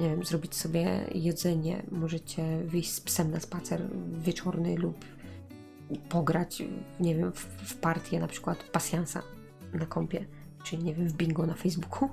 [0.00, 3.82] nie wiem, zrobić sobie jedzenie, możecie wyjść z psem na spacer
[4.12, 5.04] wieczorny lub
[6.08, 6.62] pograć,
[7.00, 9.22] nie wiem, w, w partię na przykład pasjansa
[9.72, 10.26] na kompie,
[10.64, 12.08] czy nie wiem, w bingo na Facebooku.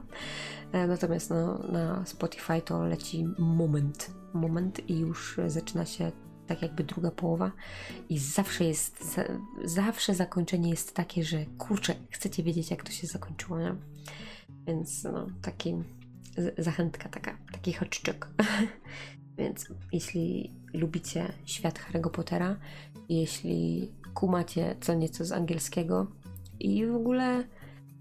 [0.71, 6.11] E, Natomiast no, na Spotify to leci moment, moment i już zaczyna się
[6.47, 7.51] tak jakby druga połowa
[8.09, 9.23] i zawsze jest, za,
[9.63, 13.75] zawsze zakończenie jest takie, że kurczę, chcecie wiedzieć jak to się zakończyło, nie?
[14.67, 15.75] Więc no, taki
[16.57, 18.27] zachętka taka, taki haczczek.
[19.37, 22.57] Więc jeśli lubicie świat Harry'ego Pottera,
[23.09, 26.07] jeśli kumacie co nieco z angielskiego
[26.59, 27.43] i w ogóle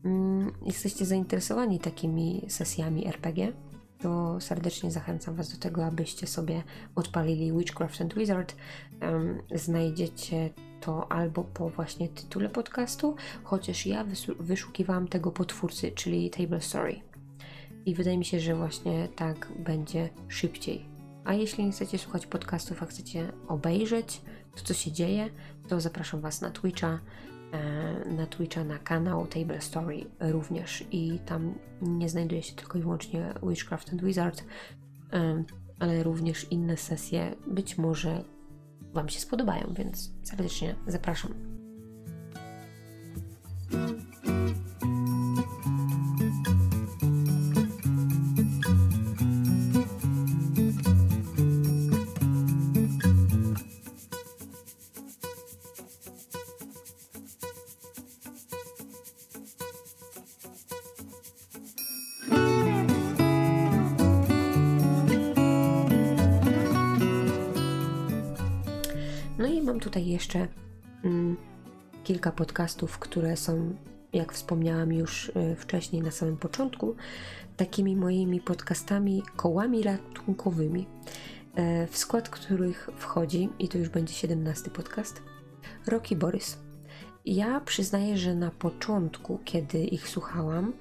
[0.04, 3.52] mm, jesteście zainteresowani takimi sesjami RPG,
[3.98, 6.62] to serdecznie zachęcam Was do tego, abyście sobie
[6.94, 8.57] odpalili Witchcraft and Wizard.
[9.00, 10.50] Em, znajdziecie
[10.80, 14.04] to albo po właśnie tytule podcastu, chociaż ja
[14.40, 17.00] wyszukiwałam tego po twórcy, czyli Table Story.
[17.86, 20.88] I wydaje mi się, że właśnie tak będzie szybciej.
[21.24, 24.20] A jeśli nie chcecie słuchać podcastów, a chcecie obejrzeć
[24.62, 25.30] co się dzieje,
[25.68, 26.98] to zapraszam Was na Twitcha,
[27.52, 32.80] e, na Twitcha, na kanał Table Story również i tam nie znajduje się tylko i
[32.80, 34.44] wyłącznie Witchcraft and Wizard,
[35.11, 35.44] em,
[35.78, 38.24] ale również inne sesje być może
[38.92, 41.57] Wam się spodobają, więc serdecznie zapraszam.
[69.87, 70.49] Tutaj jeszcze
[71.05, 71.37] mm,
[72.05, 73.76] kilka podcastów, które są,
[74.12, 76.97] jak wspomniałam już y, wcześniej na samym początku,
[77.57, 80.87] takimi moimi podcastami kołami ratunkowymi,
[81.55, 85.22] e, w skład których wchodzi, i to już będzie 17 podcast,
[85.87, 86.59] Rocky Borys.
[87.24, 90.72] Ja przyznaję, że na początku, kiedy ich słuchałam,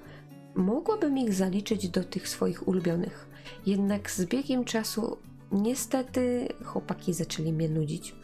[0.54, 3.28] mogłabym ich zaliczyć do tych swoich ulubionych.
[3.66, 5.16] Jednak z biegiem czasu
[5.52, 8.14] niestety chłopaki zaczęli mnie nudzić.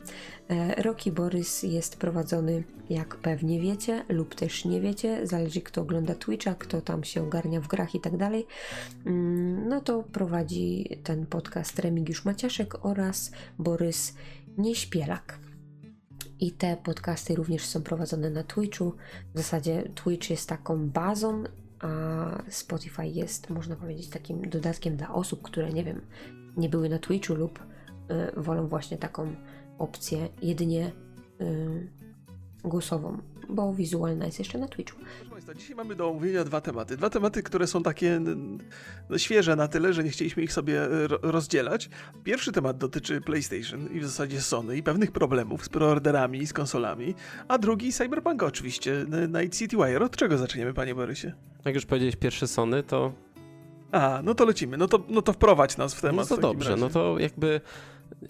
[0.52, 6.14] E, Rocky Borys jest prowadzony, jak pewnie wiecie, lub też nie wiecie, zależy kto ogląda
[6.14, 8.46] Twitcha, kto tam się ogarnia w grach i tak dalej.
[9.06, 14.14] Mm, No to prowadzi ten podcast Remigiusz Maciaszek oraz Borys
[14.58, 15.38] Nieśpielak.
[16.40, 18.94] I te podcasty również są prowadzone na Twitchu.
[19.34, 21.44] W zasadzie Twitch jest taką bazą,
[21.80, 26.00] a Spotify jest, można powiedzieć, takim dodatkiem dla osób, które nie wiem,
[26.56, 29.34] nie były na Twitchu lub y, wolą właśnie taką
[29.82, 30.92] opcję jedynie
[31.40, 31.88] y,
[32.64, 33.18] głosową,
[33.48, 34.98] bo wizualna jest jeszcze na Twitchu.
[35.18, 36.96] Proszę Państwa, dzisiaj mamy do omówienia dwa tematy.
[36.96, 38.20] Dwa tematy, które są takie
[39.10, 41.90] no, świeże na tyle, że nie chcieliśmy ich sobie ro- rozdzielać.
[42.24, 46.52] Pierwszy temat dotyczy PlayStation i w zasadzie Sony i pewnych problemów z preorderami i z
[46.52, 47.14] konsolami,
[47.48, 50.02] a drugi Cyberpunk oczywiście, Night City Wire.
[50.02, 51.32] Od czego zaczniemy, panie Borysie?
[51.64, 53.12] Jak już powiedziałeś pierwszy Sony, to
[53.92, 54.76] A, no to lecimy.
[54.76, 56.30] No to, no to wprowadź nas w temat.
[56.30, 56.80] No to dobrze, razie.
[56.80, 57.60] no to jakby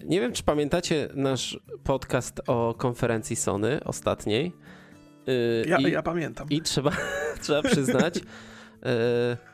[0.05, 4.51] nie wiem, czy pamiętacie nasz podcast o konferencji Sony ostatniej.
[5.27, 6.49] Yy, Ja- ja pamiętam.
[6.49, 6.91] I trzeba,
[7.41, 8.23] trzeba przyznać, yy,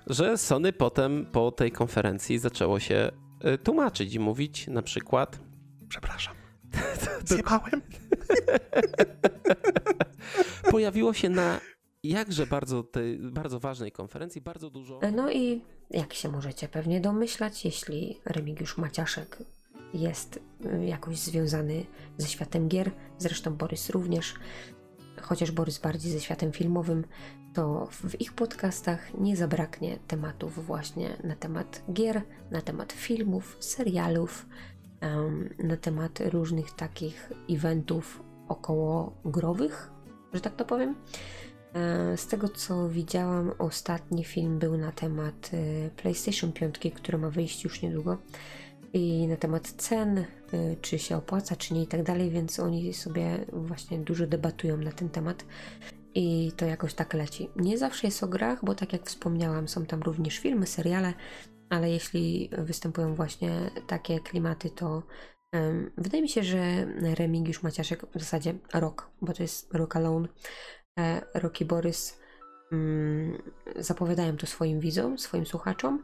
[0.07, 3.11] że Sony potem po tej konferencji zaczęło się
[3.43, 5.39] yy, tłumaczyć i mówić na przykład.
[5.89, 6.35] Przepraszam.
[7.25, 7.81] Zjebałem.
[10.71, 11.59] Pojawiło się na
[12.03, 14.99] jakże bardzo tej bardzo ważnej konferencji bardzo dużo.
[15.15, 15.61] No i
[15.91, 19.37] jak się możecie pewnie domyślać, jeśli Remigiusz Maciaszek
[19.93, 21.85] jest y, jakoś związany
[22.17, 24.33] ze światem gier, zresztą Borys również,
[25.21, 27.03] chociaż Borys bardziej ze światem filmowym,
[27.53, 32.21] to w ich podcastach nie zabraknie tematów właśnie na temat gier,
[32.51, 34.45] na temat filmów, serialów,
[35.63, 39.91] na temat różnych takich eventów około growych,
[40.33, 40.95] że tak to powiem.
[41.73, 47.29] E, Z tego co widziałam, ostatni film był na temat e, PlayStation 5, które ma
[47.29, 48.17] wyjść już niedługo
[48.93, 50.25] i na temat cen, e,
[50.81, 54.91] czy się opłaca, czy nie i tak dalej, więc oni sobie właśnie dużo debatują na
[54.91, 55.45] ten temat
[56.15, 57.49] i to jakoś tak leci.
[57.55, 61.13] Nie zawsze jest o grach, bo tak jak wspomniałam, są tam również filmy, seriale,
[61.69, 65.03] ale jeśli występują właśnie takie klimaty, to
[65.51, 66.85] em, wydaje mi się, że
[67.15, 70.27] Remigiusz Maciaszek, w zasadzie Rock, bo to jest Rock Alone,
[70.99, 72.19] e, Rocky Borys
[72.71, 73.41] mm,
[73.75, 76.03] zapowiadają to swoim widzom, swoim słuchaczom,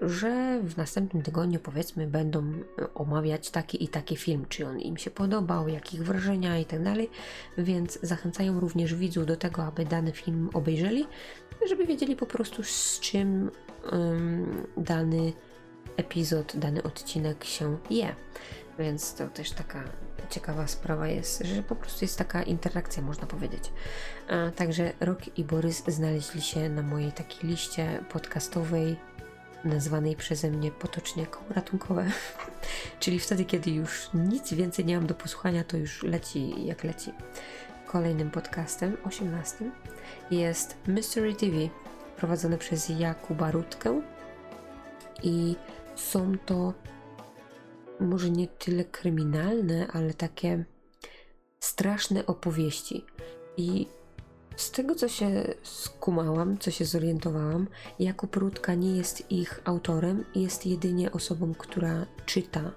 [0.00, 4.96] że w następnym tygodniu powiedzmy będą e, omawiać taki i taki film, czy on im
[4.96, 6.80] się podobał, jakich wrażenia i tak
[7.58, 11.06] więc zachęcają również widzów do tego, aby dany film obejrzeli,
[11.68, 13.50] żeby wiedzieli po prostu z czym
[13.92, 15.32] ym, dany
[15.96, 18.14] epizod, dany odcinek się je.
[18.78, 19.84] Więc to też taka
[20.30, 23.72] ciekawa sprawa jest, że po prostu jest taka interakcja, można powiedzieć.
[24.28, 28.96] A, także Rok i Borys znaleźli się na mojej takiej liście podcastowej,
[29.64, 32.06] nazwanej przeze mnie potocznie koło ratunkowe.
[33.00, 37.12] Czyli wtedy, kiedy już nic więcej nie mam do posłuchania, to już leci jak leci.
[37.86, 39.70] Kolejnym podcastem, 18,
[40.30, 41.56] jest Mystery TV,
[42.16, 44.02] prowadzony przez Jakuba Rutkę.
[45.22, 45.56] I
[45.96, 46.72] są to
[48.00, 50.64] może nie tyle kryminalne, ale takie
[51.60, 53.04] straszne opowieści.
[53.56, 53.86] I
[54.56, 57.66] z tego, co się skumałam, co się zorientowałam,
[57.98, 62.70] Jakub Rutka nie jest ich autorem, jest jedynie osobą, która czyta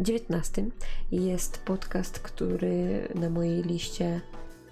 [0.00, 0.64] 19,
[1.12, 4.20] jest podcast, który na mojej liście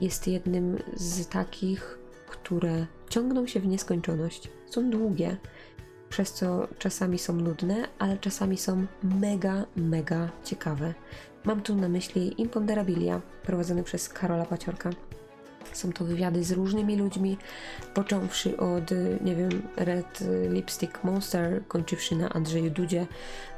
[0.00, 4.48] jest jednym z takich, które ciągną się w nieskończoność.
[4.70, 5.36] Są długie,
[6.08, 10.94] przez co czasami są nudne, ale czasami są mega, mega ciekawe.
[11.44, 14.90] Mam tu na myśli Imponderabilia, prowadzony przez Karola Paciorka.
[15.76, 17.38] Są to wywiady z różnymi ludźmi,
[17.94, 23.06] począwszy od, nie wiem, Red Lipstick Monster, kończywszy na Andrzeju Dudzie.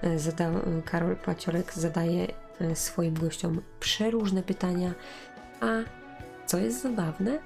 [0.03, 0.51] E, Zada,
[0.85, 2.27] Karol Paciorek zadaje
[2.61, 4.95] e, swoim gościom przeróżne pytania,
[5.61, 5.67] a
[6.47, 7.39] co jest zabawne,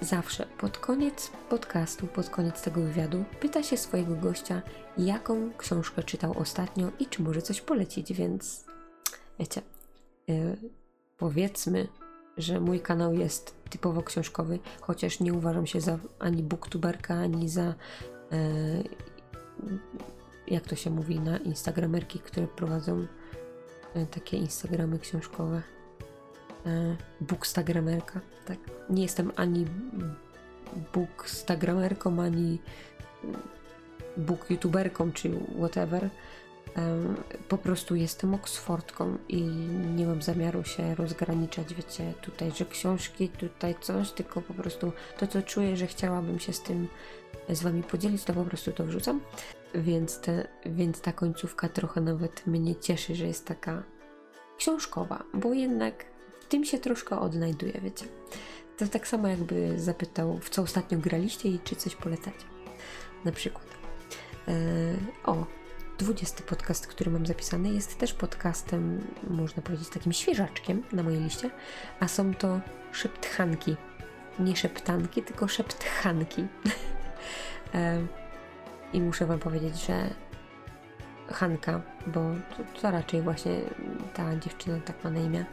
[0.00, 4.62] zawsze pod koniec podcastu, pod koniec tego wywiadu, pyta się swojego gościa,
[4.98, 8.64] jaką książkę czytał ostatnio i czy może coś polecić, więc
[9.38, 9.62] wiecie,
[10.28, 10.56] yy,
[11.16, 11.88] powiedzmy,
[12.38, 17.74] że mój kanał jest typowo książkowy, chociaż nie uważam się za ani booktuberka, ani za
[18.30, 18.84] yy,
[20.46, 23.06] jak to się mówi na instagramerki, które prowadzą
[23.94, 25.62] yy, takie instagramy książkowe.
[26.66, 28.58] Yy, bookstagramerka, tak.
[28.90, 29.66] Nie jestem ani
[30.94, 32.58] bookstagramerką, ani
[34.16, 36.10] book youtuberką, czy whatever.
[37.48, 39.42] Po prostu jestem Oxfordką i
[39.96, 45.26] nie mam zamiaru się rozgraniczać, wiecie, tutaj, że książki, tutaj coś, tylko po prostu to,
[45.26, 46.88] co czuję, że chciałabym się z tym
[47.48, 49.20] z wami podzielić, to po prostu to wrzucam.
[49.74, 53.82] Więc, te, więc ta końcówka trochę nawet mnie cieszy, że jest taka
[54.58, 56.04] książkowa, bo jednak
[56.40, 58.04] w tym się troszkę odnajduję, wiecie.
[58.78, 62.44] To tak samo jakby zapytał, w co ostatnio graliście i czy coś polecacie.
[63.24, 63.66] Na przykład.
[64.48, 64.54] Eee,
[65.24, 65.46] o,
[65.98, 71.50] 20 podcast, który mam zapisany, jest też podcastem, można powiedzieć, takim świeżaczkiem na mojej liście,
[72.00, 72.60] a są to
[72.92, 73.76] szeptchanki.
[74.38, 76.46] Nie szeptanki, tylko szeptchanki.
[77.74, 78.06] eee,
[78.92, 80.10] I muszę Wam powiedzieć, że
[81.28, 82.20] Hanka, bo
[82.56, 83.60] to, to raczej właśnie
[84.14, 85.44] ta dziewczyna tak ma na imię,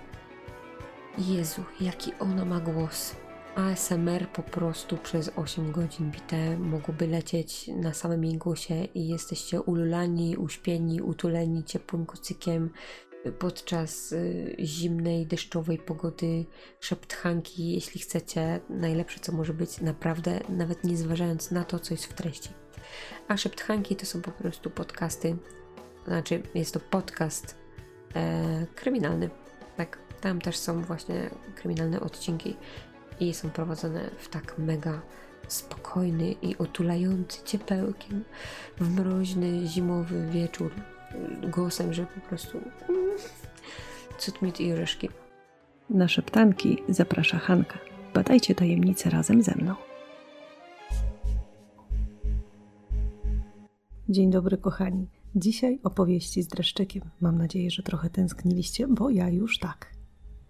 [1.17, 3.15] Jezu, jaki ona ma głos.
[3.55, 10.37] ASMR po prostu przez 8 godzin bite mogłoby lecieć na samym głosie i jesteście ululani,
[10.37, 12.69] uśpieni, utuleni ciepłym kocykiem
[13.39, 16.45] podczas y, zimnej, deszczowej pogody,
[16.79, 22.05] szeptchanki, jeśli chcecie, najlepsze co może być, naprawdę, nawet nie zważając na to, co jest
[22.05, 22.49] w treści.
[23.27, 25.37] A szeptchanki to są po prostu podcasty,
[26.07, 27.57] znaczy jest to podcast
[28.15, 29.29] e, kryminalny,
[29.77, 32.55] tak, tam też są właśnie kryminalne odcinki
[33.19, 35.01] i są prowadzone w tak mega
[35.47, 38.23] spokojny i otulający ciepełkiem
[38.77, 40.71] w mroźny, zimowy wieczór
[41.51, 42.61] głosem, że po prostu
[44.17, 45.09] cud mit i orzeszki.
[45.89, 47.79] Na szeptanki zaprasza Hanka.
[48.13, 49.75] Badajcie tajemnice razem ze mną.
[54.09, 55.07] Dzień dobry, kochani.
[55.35, 57.03] Dzisiaj opowieści z dreszczykiem.
[57.21, 59.94] Mam nadzieję, że trochę tęskniliście, bo ja już tak.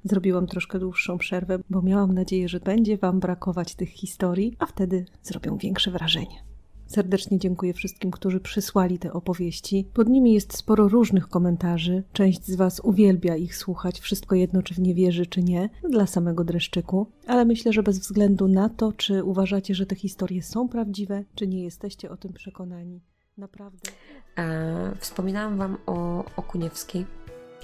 [0.05, 5.05] Zrobiłam troszkę dłuższą przerwę, bo miałam nadzieję, że będzie Wam brakować tych historii, a wtedy
[5.23, 6.43] zrobią większe wrażenie.
[6.87, 9.87] Serdecznie dziękuję wszystkim, którzy przysłali te opowieści.
[9.93, 12.03] Pod nimi jest sporo różnych komentarzy.
[12.13, 16.07] Część z Was uwielbia ich słuchać, wszystko jedno, czy w nie wierzy, czy nie, dla
[16.07, 17.07] samego dreszczyku.
[17.27, 21.47] Ale myślę, że bez względu na to, czy uważacie, że te historie są prawdziwe, czy
[21.47, 23.01] nie jesteście o tym przekonani,
[23.37, 23.91] naprawdę.
[24.37, 27.05] E, wspominałam Wam o Okuniewskiej,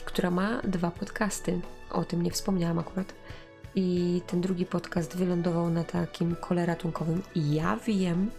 [0.05, 1.61] która ma dwa podcasty.
[1.91, 3.13] O tym nie wspomniałam akurat.
[3.75, 7.21] I ten drugi podcast wylądował na takim kole ratunkowym.
[7.35, 8.31] I ja wiem,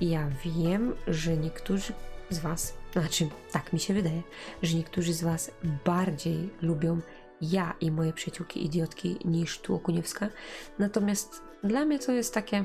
[0.00, 1.92] ja wiem, że niektórzy
[2.30, 4.22] z Was, znaczy tak mi się wydaje,
[4.62, 5.50] że niektórzy z Was
[5.84, 7.00] bardziej lubią
[7.42, 10.28] ja i moje przyjaciółki idiotki niż tu Okuniewska.
[10.78, 12.64] Natomiast dla mnie to jest takie.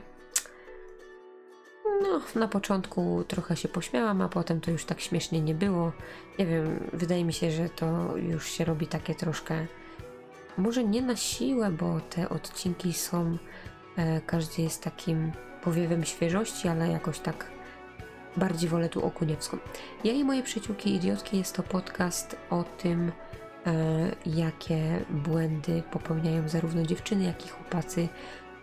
[2.17, 5.91] No, na początku trochę się pośmiałam, a potem to już tak śmiesznie nie było.
[6.39, 9.65] Nie wiem, wydaje mi się, że to już się robi takie troszkę.
[10.57, 13.37] Może nie na siłę, bo te odcinki są.
[13.97, 15.31] E, każdy jest takim
[15.63, 17.51] powiewem świeżości, ale jakoś tak
[18.37, 19.57] bardziej wolę tu Okuniewską.
[20.03, 23.11] Ja i moje przyjaciółki idiotki jest to podcast o tym,
[23.65, 23.71] e,
[24.25, 28.07] jakie błędy popełniają zarówno dziewczyny, jak i chłopacy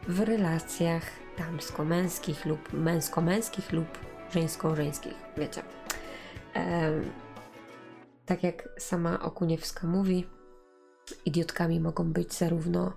[0.09, 3.87] w relacjach damsko-męskich lub męsko-męskich lub
[4.31, 5.63] żeńsko-żeńskich, wiecie.
[6.57, 6.93] E,
[8.27, 10.27] tak jak sama Okuniewska mówi,
[11.27, 12.93] idiotkami mogą być zarówno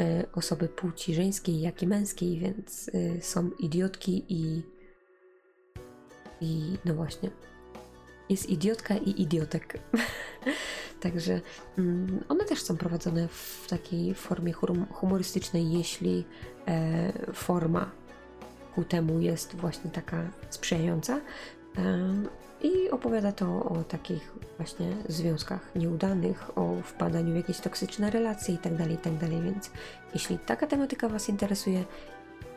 [0.00, 4.62] e, osoby płci żeńskiej, jak i męskiej, więc e, są idiotki i
[6.42, 7.30] I no właśnie,
[8.28, 9.78] jest idiotka i idiotek.
[11.00, 11.40] Także
[11.78, 14.52] mm, one też są prowadzone w takiej formie
[14.90, 16.24] humorystycznej, jeśli
[16.68, 17.90] e, forma
[18.74, 21.20] ku temu jest właśnie taka sprzyjająca.
[21.78, 21.80] E,
[22.62, 28.76] I opowiada to o takich właśnie związkach nieudanych, o wpadaniu w jakieś toksyczne relacje itd.,
[28.78, 29.18] tak itd.
[29.20, 29.70] Tak Więc
[30.14, 31.84] jeśli taka tematyka Was interesuje,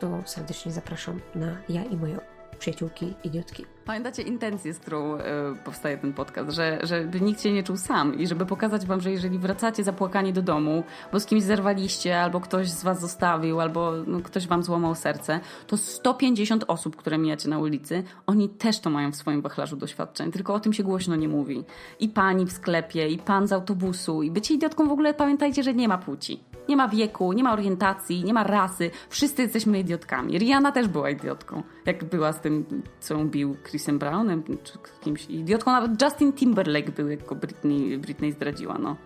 [0.00, 2.18] to serdecznie zapraszam na ja i moje
[2.58, 3.75] przyjaciółki idiotki.
[3.86, 5.20] Pamiętacie intencję, z którą y,
[5.64, 9.10] powstaje ten podcast, że, żeby nikt się nie czuł sam i żeby pokazać wam, że
[9.10, 13.92] jeżeli wracacie zapłakani do domu, bo z kimś zerwaliście, albo ktoś z was zostawił, albo
[14.06, 18.90] no, ktoś wam złamał serce, to 150 osób, które mijacie na ulicy, oni też to
[18.90, 21.64] mają w swoim wachlarzu doświadczeń, tylko o tym się głośno nie mówi.
[22.00, 25.74] I pani w sklepie, i pan z autobusu, i bycie idiotką w ogóle pamiętajcie, że
[25.74, 26.40] nie ma płci.
[26.68, 28.90] Nie ma wieku, nie ma orientacji, nie ma rasy.
[29.08, 30.38] Wszyscy jesteśmy idiotkami.
[30.38, 31.62] Rihanna też była idiotką.
[31.86, 35.70] Jak była z tym, co ją bił Chrisem Brownem, czy kimś idiotką.
[35.70, 38.78] Nawet Justin Timberlake był, jak go Britney, Britney zdradziła.
[38.78, 38.96] No.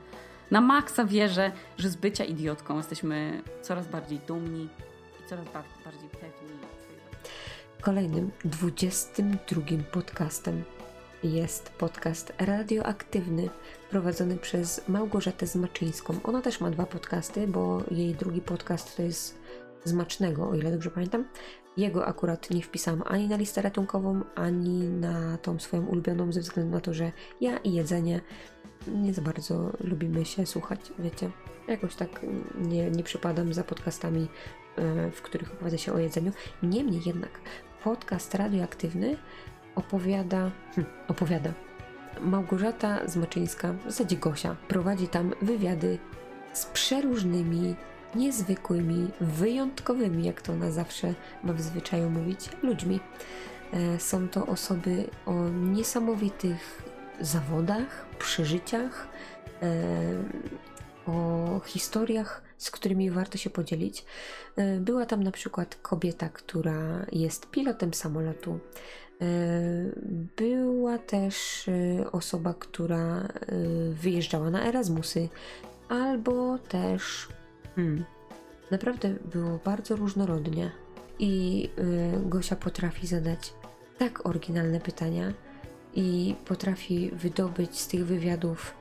[0.51, 4.69] Na maksa wierzę, że z bycia idiotką jesteśmy coraz bardziej dumni
[5.21, 5.45] i coraz
[5.85, 6.51] bardziej pewni.
[7.81, 9.63] Kolejnym, 22
[9.93, 10.63] podcastem
[11.25, 13.49] jest podcast radioaktywny
[13.91, 16.15] prowadzony przez Małgorzatę Zmaczyńską.
[16.25, 19.41] Ona też ma dwa podcasty, bo jej drugi podcast to jest
[19.85, 21.25] Zmacznego, o ile dobrze pamiętam.
[21.81, 26.73] Jego akurat nie wpisałam ani na listę ratunkową, ani na tą swoją ulubioną, ze względu
[26.73, 28.21] na to, że ja i jedzenie
[28.87, 31.31] nie za bardzo lubimy się słuchać, wiecie.
[31.69, 32.27] Jakoś tak
[32.61, 34.29] nie, nie przypadam za podcastami,
[34.77, 36.33] e, w których opowiada się o jedzeniu.
[36.63, 37.41] Niemniej jednak
[37.85, 39.17] podcast radioaktywny
[39.75, 41.53] opowiada, hm, opowiada.
[42.21, 45.99] Małgorzata Zmaczyńska, w zasadzie Gosia, prowadzi tam wywiady
[46.53, 47.75] z przeróżnymi,
[48.15, 53.01] niezwykłymi, wyjątkowymi, jak to ona zawsze ma w zwyczaju mówić, ludźmi.
[53.73, 56.83] E, są to osoby o niesamowitych
[57.21, 59.09] zawodach, przeżyciach,
[59.63, 59.73] e,
[61.07, 64.05] o historiach, z którymi warto się podzielić.
[64.57, 68.59] E, była tam na przykład kobieta, która jest pilotem samolotu,
[70.37, 71.67] była też
[72.13, 73.29] osoba, która
[73.91, 75.29] wyjeżdżała na Erasmusy,
[75.89, 77.29] albo też
[77.77, 78.05] hmm,
[78.71, 80.71] naprawdę było bardzo różnorodnie.
[81.19, 81.71] I
[82.23, 83.55] Gosia potrafi zadać
[83.99, 85.33] tak oryginalne pytania
[85.95, 88.75] i potrafi wydobyć z tych wywiadów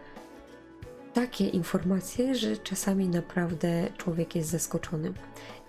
[1.14, 5.14] takie informacje, że czasami naprawdę człowiek jest zaskoczony.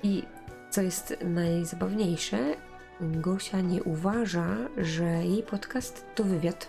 [0.02, 0.22] I
[0.70, 2.56] co jest najzabawniejsze,
[3.00, 6.68] Gosia nie uważa, że jej podcast to wywiad.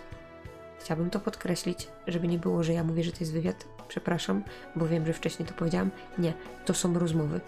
[0.80, 3.64] Chciałabym to podkreślić, żeby nie było, że ja mówię, że to jest wywiad.
[3.92, 4.42] Przepraszam,
[4.76, 5.90] bo wiem, że wcześniej to powiedziałam.
[6.18, 6.32] Nie,
[6.64, 7.40] to są rozmowy.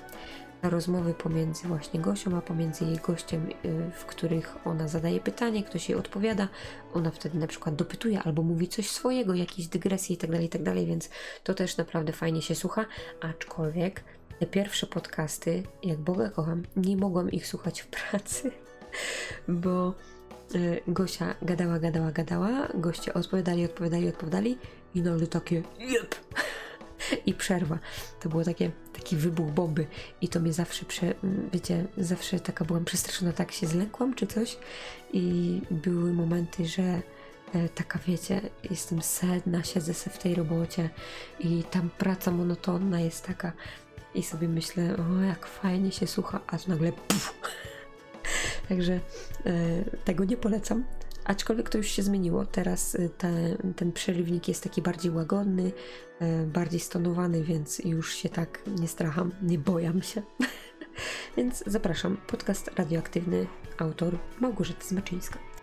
[0.63, 5.89] Rozmowy pomiędzy właśnie Gosią, a pomiędzy jej gościem, y, w których ona zadaje pytanie, ktoś
[5.89, 6.49] jej odpowiada,
[6.95, 10.85] ona wtedy na przykład dopytuje albo mówi coś swojego, jakieś dygresje itd., tak itd., tak
[10.85, 11.11] więc
[11.45, 12.85] to też naprawdę fajnie się słucha,
[13.21, 14.05] aczkolwiek
[14.41, 18.51] te pierwsze podcasty, jak Boga kocham, nie mogłam ich słuchać w pracy
[19.49, 19.95] bo
[20.89, 24.59] Gosia gadała, gadała, gadała, goście odpowiadali, odpowiadali, odpowiadali.
[24.95, 26.15] I nagle takie jep!
[27.27, 27.79] I przerwa.
[28.21, 29.87] To było takie, taki wybuch bomby.
[30.21, 31.15] I to mnie zawsze, prze,
[31.53, 34.59] wiecie, zawsze taka byłam przestraszona, tak się zlękłam czy coś.
[35.13, 38.41] I były momenty, że e, taka wiecie,
[38.71, 40.91] jestem sedna, siedzę sobie w tej robocie.
[41.41, 43.53] I tam praca monotonna jest taka.
[44.15, 47.35] I sobie myślę, o jak fajnie się słucha, a nagle puf,
[48.69, 49.01] Także
[49.47, 49.51] e,
[50.05, 50.85] tego nie polecam.
[51.25, 52.47] Aczkolwiek to już się zmieniło.
[52.47, 55.73] Teraz te, ten przerywnik jest taki bardziej łagodny,
[56.21, 60.23] e, bardziej stonowany, więc już się tak nie stracham, nie bojam się.
[61.37, 62.17] więc zapraszam.
[62.27, 63.47] Podcast radioaktywny,
[63.79, 65.54] autor Małgorzata Zmaczyńska.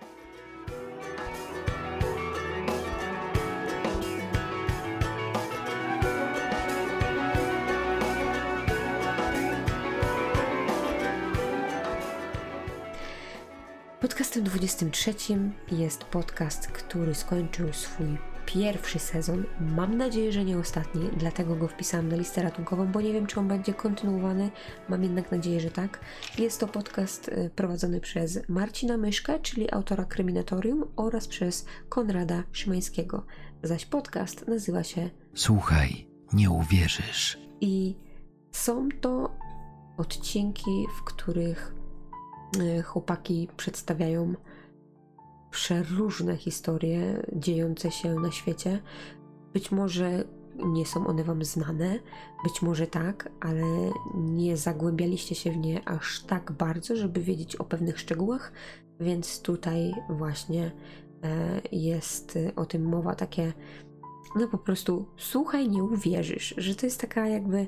[14.29, 15.13] 23
[15.71, 19.43] jest podcast, który skończył swój pierwszy sezon.
[19.59, 23.39] Mam nadzieję, że nie ostatni, dlatego go wpisałam na listę ratunkową, bo nie wiem, czy
[23.39, 24.51] on będzie kontynuowany.
[24.89, 25.99] Mam jednak nadzieję, że tak.
[26.37, 33.25] Jest to podcast y, prowadzony przez Marcina Myszkę, czyli autora Kryminatorium, oraz przez Konrada Szymańskiego.
[33.63, 37.37] Zaś podcast nazywa się Słuchaj, nie uwierzysz.
[37.61, 37.95] I
[38.51, 39.37] są to
[39.97, 41.80] odcinki, w których
[42.83, 44.33] chłopaki przedstawiają
[45.51, 48.79] przeróżne historie dziejące się na świecie.
[49.53, 50.23] Być może
[50.65, 51.99] nie są one Wam znane,
[52.43, 57.63] być może tak, ale nie zagłębialiście się w nie aż tak bardzo, żeby wiedzieć o
[57.63, 58.51] pewnych szczegółach.
[58.99, 60.71] Więc tutaj właśnie
[61.23, 63.53] e, jest o tym mowa, takie
[64.35, 67.67] no po prostu słuchaj, nie uwierzysz, że to jest taka jakby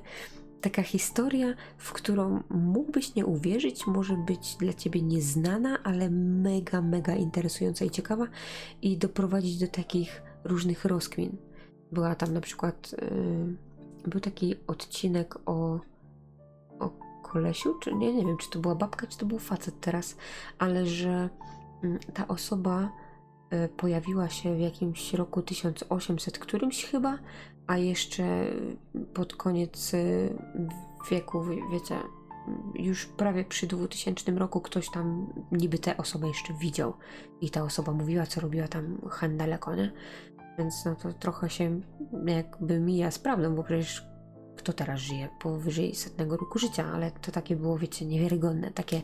[0.64, 7.16] taka historia, w którą mógłbyś nie uwierzyć, może być dla ciebie nieznana, ale mega, mega
[7.16, 8.28] interesująca i ciekawa
[8.82, 11.38] i doprowadzić do takich różnych rozkmin.
[11.92, 12.96] Była tam na przykład,
[14.04, 15.80] yy, był taki odcinek o,
[16.80, 16.90] o
[17.24, 20.16] kolesiu, czy nie, nie wiem, czy to była babka, czy to był facet teraz,
[20.60, 21.30] ale że
[21.84, 22.90] yy, ta osoba
[23.52, 27.18] yy, pojawiła się w jakimś roku 1800 którymś chyba,
[27.68, 28.46] a jeszcze
[29.14, 30.34] pod koniec y,
[31.12, 31.96] wieku, wie- wiecie,
[32.76, 36.94] już prawie przy 2000 roku ktoś tam niby tę osobę jeszcze widział
[37.42, 39.92] i ta osoba mówiła, co robiła tam hen daleko, nie?
[40.58, 41.82] Więc no to trochę się
[42.26, 44.08] jakby mija z prawdą, bo przecież
[44.58, 49.02] kto teraz żyje powyżej setnego roku życia, ale to takie było, wiecie, niewiarygodne, takie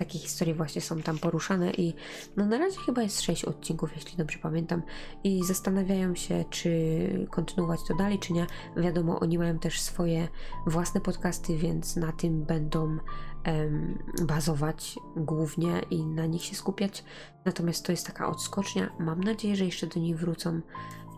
[0.00, 1.94] takie historie właśnie są tam poruszane i
[2.36, 4.82] no na razie chyba jest sześć odcinków, jeśli dobrze pamiętam
[5.24, 8.46] i zastanawiają się, czy kontynuować to dalej, czy nie.
[8.76, 10.28] Wiadomo, oni mają też swoje
[10.66, 12.98] własne podcasty, więc na tym będą
[13.44, 17.04] em, bazować głównie i na nich się skupiać.
[17.44, 18.90] Natomiast to jest taka odskocznia.
[18.98, 20.60] Mam nadzieję, że jeszcze do niej wrócą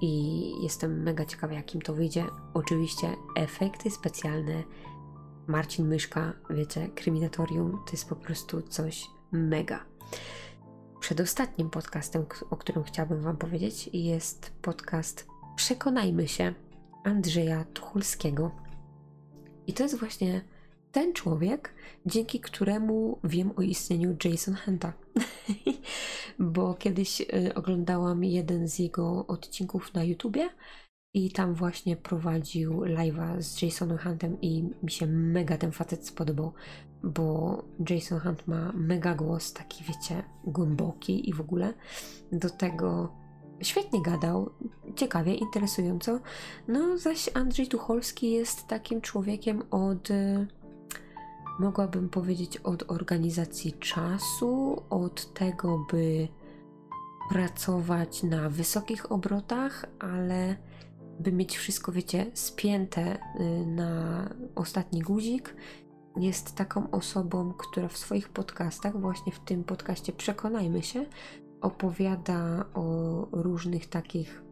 [0.00, 2.24] i jestem mega ciekawa, jakim to wyjdzie.
[2.54, 4.62] Oczywiście efekty specjalne
[5.46, 9.84] Marcin Myszka, wiecie, Kryminatorium to jest po prostu coś mega.
[11.00, 15.26] Przedostatnim podcastem, o którym chciałabym Wam powiedzieć, jest podcast
[15.56, 16.54] Przekonajmy się
[17.04, 18.50] Andrzeja Tucholskiego.
[19.66, 20.44] I to jest właśnie
[20.92, 21.74] ten człowiek,
[22.06, 24.92] dzięki któremu wiem o istnieniu Jason Hunta.
[26.38, 30.48] Bo kiedyś y, oglądałam jeden z jego odcinków na YouTubie
[31.14, 36.52] i tam właśnie prowadził live'a z Jasonem Huntem i mi się mega ten facet spodobał,
[37.02, 37.58] bo
[37.90, 41.74] Jason Hunt ma mega głos, taki wiecie, głęboki i w ogóle.
[42.32, 43.12] Do tego
[43.62, 44.50] świetnie gadał,
[44.96, 46.20] ciekawie, interesująco.
[46.68, 50.46] No zaś Andrzej Tucholski jest takim człowiekiem od, y,
[51.60, 56.28] mogłabym powiedzieć, od organizacji czasu, od tego, by
[57.28, 60.56] pracować na wysokich obrotach, ale
[61.20, 65.54] by mieć wszystko, wiecie, spięte y, na ostatni guzik.
[66.16, 71.06] Jest taką osobą, która w swoich podcastach, właśnie w tym podcaście Przekonajmy się,
[71.60, 74.42] opowiada o różnych takich,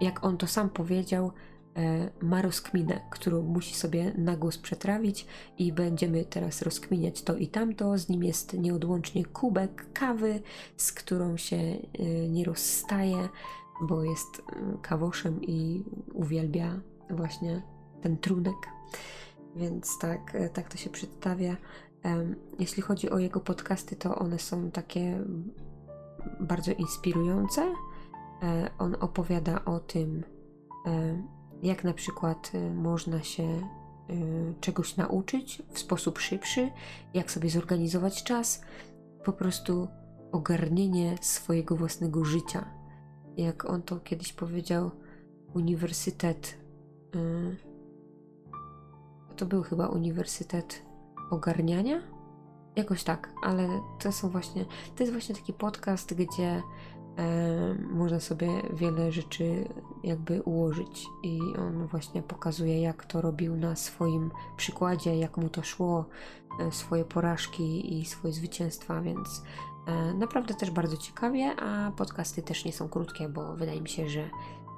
[0.00, 1.32] jak on to sam powiedział,
[1.76, 5.26] e, ma rozkminę, którą musi sobie na głos przetrawić
[5.58, 7.98] i będziemy teraz rozkminiać to i tamto.
[7.98, 10.40] Z nim jest nieodłącznie kubek kawy,
[10.76, 11.78] z którą się e,
[12.28, 13.28] nie rozstaje,
[13.82, 17.62] bo jest e, kawoszem i uwielbia właśnie
[18.02, 18.68] ten trunek.
[19.56, 21.56] Więc tak, e, tak to się przedstawia.
[22.58, 25.24] Jeśli chodzi o jego podcasty, to one są takie
[26.40, 27.74] bardzo inspirujące.
[28.42, 30.24] E, On opowiada o tym,
[30.86, 31.22] e,
[31.62, 33.68] jak na przykład e, można się
[34.60, 36.70] czegoś nauczyć w sposób szybszy,
[37.14, 38.62] jak sobie zorganizować czas,
[39.24, 39.88] po prostu
[40.32, 42.77] ogarnienie swojego własnego życia.
[43.38, 44.90] Jak on to kiedyś powiedział,
[45.54, 46.58] uniwersytet.
[47.14, 47.18] e,
[49.36, 50.82] To był chyba uniwersytet
[51.30, 52.02] ogarniania?
[52.76, 53.68] Jakoś tak, ale
[53.98, 54.64] to są właśnie,
[54.96, 56.62] to jest właśnie taki podcast, gdzie
[57.18, 59.68] e, można sobie wiele rzeczy
[60.02, 65.62] jakby ułożyć i on właśnie pokazuje, jak to robił na swoim przykładzie, jak mu to
[65.62, 66.04] szło,
[66.60, 69.42] e, swoje porażki i swoje zwycięstwa, więc
[70.14, 74.30] naprawdę też bardzo ciekawie, a podcasty też nie są krótkie, bo wydaje mi się, że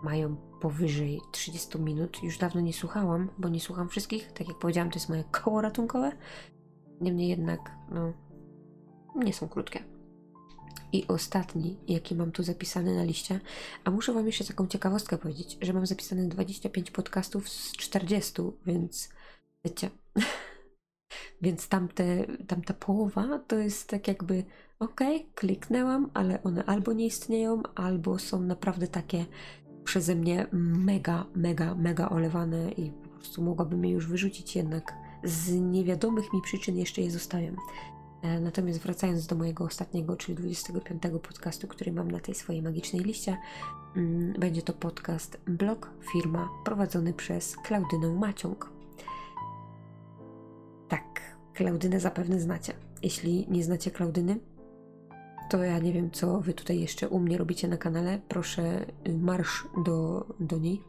[0.02, 2.22] mają powyżej 30 minut.
[2.22, 4.32] Już dawno nie słuchałam, bo nie słucham wszystkich.
[4.32, 6.12] Tak jak powiedziałam, to jest moje koło ratunkowe.
[7.00, 8.12] Niemniej jednak, no,
[9.14, 9.84] nie są krótkie.
[10.92, 13.40] I ostatni, jaki mam tu zapisany na liście,
[13.84, 19.08] a muszę Wam jeszcze taką ciekawostkę powiedzieć, że mam zapisane 25 podcastów z 40, więc
[19.64, 19.90] wiecie.
[21.42, 24.44] więc tamte, tamta połowa to jest tak jakby,
[24.80, 29.26] okej, kliknęłam, ale one albo nie istnieją, albo są naprawdę takie
[29.84, 34.92] przeze mnie mega, mega, mega olewane i po prostu mogłabym je już wyrzucić, jednak
[35.24, 37.56] z niewiadomych mi przyczyn jeszcze je zostawiam.
[38.22, 43.02] E, Natomiast wracając do mojego ostatniego, czyli 25 podcastu, który mam na tej swojej magicznej
[43.02, 43.36] liście,
[43.96, 48.70] mm, będzie to podcast Blog Firma prowadzony przez Klaudynę Maciąg.
[50.88, 51.20] Tak,
[51.54, 52.72] Klaudynę zapewne znacie.
[53.02, 54.40] Jeśli nie znacie Klaudyny,
[55.50, 58.20] to ja nie wiem, co wy tutaj jeszcze u mnie robicie na kanale.
[58.28, 60.82] Proszę, y, marsz do, do niej.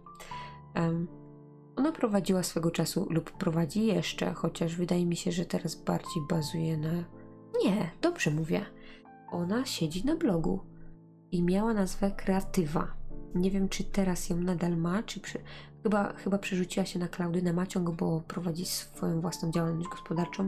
[0.73, 1.07] Em,
[1.75, 6.77] ona prowadziła swego czasu lub prowadzi jeszcze, chociaż wydaje mi się, że teraz bardziej bazuje
[6.77, 6.91] na.
[7.63, 8.65] Nie, dobrze mówię.
[9.31, 10.59] ona siedzi na blogu
[11.31, 12.87] i miała nazwę Kreatywa.
[13.35, 15.39] Nie wiem, czy teraz ją nadal ma, czy przy...
[15.83, 20.47] chyba, chyba przerzuciła się na Klaudynę Maciąg, bo prowadzi swoją własną działalność gospodarczą,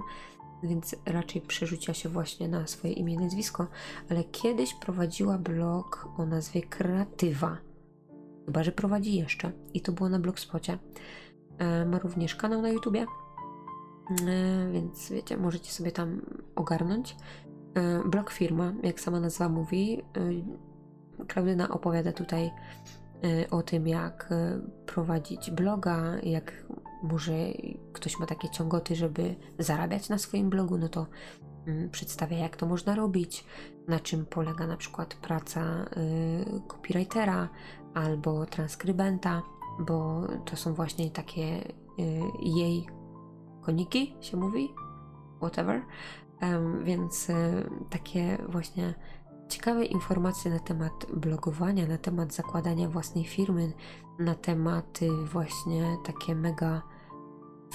[0.64, 3.68] więc raczej przerzuciła się właśnie na swoje imię i nazwisko,
[4.09, 7.57] ale kiedyś prowadziła blog o nazwie Kreatywa.
[8.45, 9.51] Chyba, że prowadzi jeszcze.
[9.74, 10.78] I to było na Blogspocie.
[11.57, 13.05] E, ma również kanał na YouTubie, e,
[14.72, 16.22] więc wiecie, możecie sobie tam
[16.55, 17.16] ogarnąć.
[17.74, 20.03] E, blog firma, jak sama nazwa mówi.
[21.28, 22.51] Klaudyna opowiada tutaj
[23.51, 24.30] o tym, jak
[24.86, 26.66] prowadzić bloga, jak
[27.04, 27.34] może
[27.93, 31.08] ktoś ma takie ciągoty, żeby zarabiać na swoim blogu, no to
[31.68, 33.45] mm, przedstawia, jak to można robić,
[33.88, 37.49] na czym polega na przykład praca y, copywritera
[37.93, 39.41] albo transkrybenta,
[39.80, 41.72] bo to są właśnie takie y,
[42.41, 42.88] jej
[43.62, 44.74] koniki, się mówi,
[45.38, 45.82] whatever.
[46.84, 47.34] Więc y,
[47.89, 48.93] takie właśnie
[49.49, 53.74] ciekawe informacje na temat blogowania, na temat zakładania własnej firmy,
[54.20, 56.82] na tematy właśnie takie mega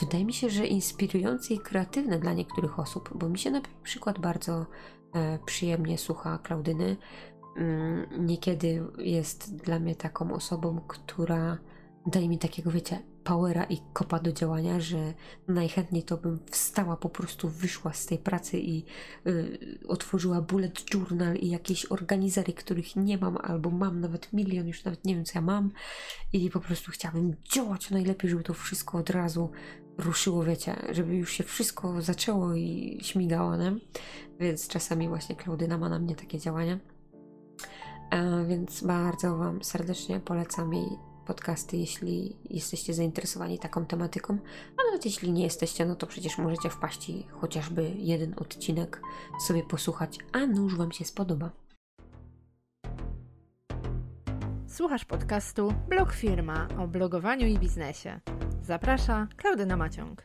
[0.01, 4.19] wydaje mi się, że inspirujące i kreatywne dla niektórych osób, bo mi się na przykład
[4.19, 4.67] bardzo
[5.15, 6.97] e, przyjemnie słucha Klaudyny.
[7.57, 11.59] Mm, niekiedy jest dla mnie taką osobą, która
[12.07, 15.15] daje mi takiego, wiecie, powera i kopa do działania, że
[15.49, 18.85] najchętniej to bym wstała, po prostu wyszła z tej pracy i
[19.27, 24.85] y, otworzyła bullet journal i jakieś organizery, których nie mam, albo mam nawet milion, już
[24.85, 25.71] nawet nie wiem co ja mam
[26.33, 29.51] i po prostu chciałabym działać najlepiej, żeby to wszystko od razu
[29.99, 33.77] ruszyło, wiecie, żeby już się wszystko zaczęło i śmigało, nie?
[34.41, 36.79] Więc czasami właśnie Klaudyna ma na mnie takie działania.
[38.11, 40.89] E, więc bardzo Wam serdecznie polecam jej
[41.27, 44.39] podcasty, jeśli jesteście zainteresowani taką tematyką.
[44.79, 49.03] A nawet jeśli nie jesteście, no to przecież możecie wpaść i chociażby jeden odcinek
[49.47, 51.51] sobie posłuchać, a nuż Wam się spodoba.
[54.67, 58.21] Słuchasz podcastu Blog Firma o blogowaniu i biznesie.
[58.69, 60.23] Zaprasza Klaudyna Maciąg.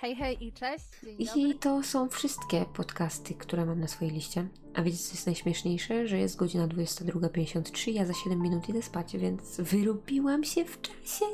[0.00, 0.84] Hej, hej i cześć.
[1.02, 1.42] Dzień dobry.
[1.42, 4.48] I to są wszystkie podcasty, które mam na swojej liście.
[4.74, 6.06] A wiecie, co jest najśmieszniejsze?
[6.06, 11.24] Że jest godzina 22.53, ja za 7 minut idę spać, więc wyrobiłam się w czasie.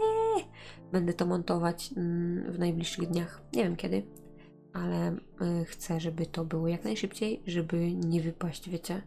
[0.92, 3.42] Będę to montować mm, w najbliższych dniach.
[3.52, 4.07] Nie wiem kiedy,
[4.72, 9.02] ale y, chcę, żeby to było jak najszybciej, żeby nie wypaść, wiecie,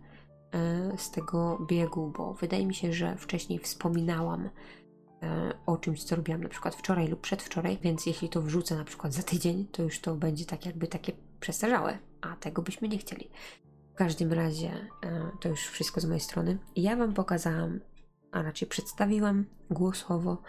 [0.95, 4.49] y, z tego biegu, bo wydaje mi się, że wcześniej wspominałam
[5.65, 9.13] o czymś, co robiłam na przykład wczoraj lub przedwczoraj, więc jeśli to wrzucę na przykład
[9.13, 13.29] za tydzień, to już to będzie tak jakby takie przestarzałe, a tego byśmy nie chcieli.
[13.93, 14.71] W każdym razie
[15.03, 16.57] e, to już wszystko z mojej strony.
[16.75, 17.79] Ja Wam pokazałam,
[18.31, 20.41] a raczej przedstawiłam głosowo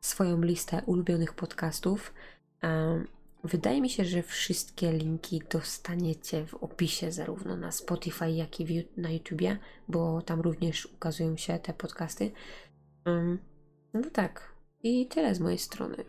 [0.00, 2.14] swoją listę ulubionych podcastów.
[2.62, 3.04] E,
[3.44, 9.10] Wydaje mi się, że wszystkie linki dostaniecie w opisie, zarówno na Spotify, jak i na
[9.10, 9.58] YouTubie,
[9.88, 12.32] bo tam również ukazują się te podcasty.
[13.94, 16.04] No tak, i tyle z mojej strony.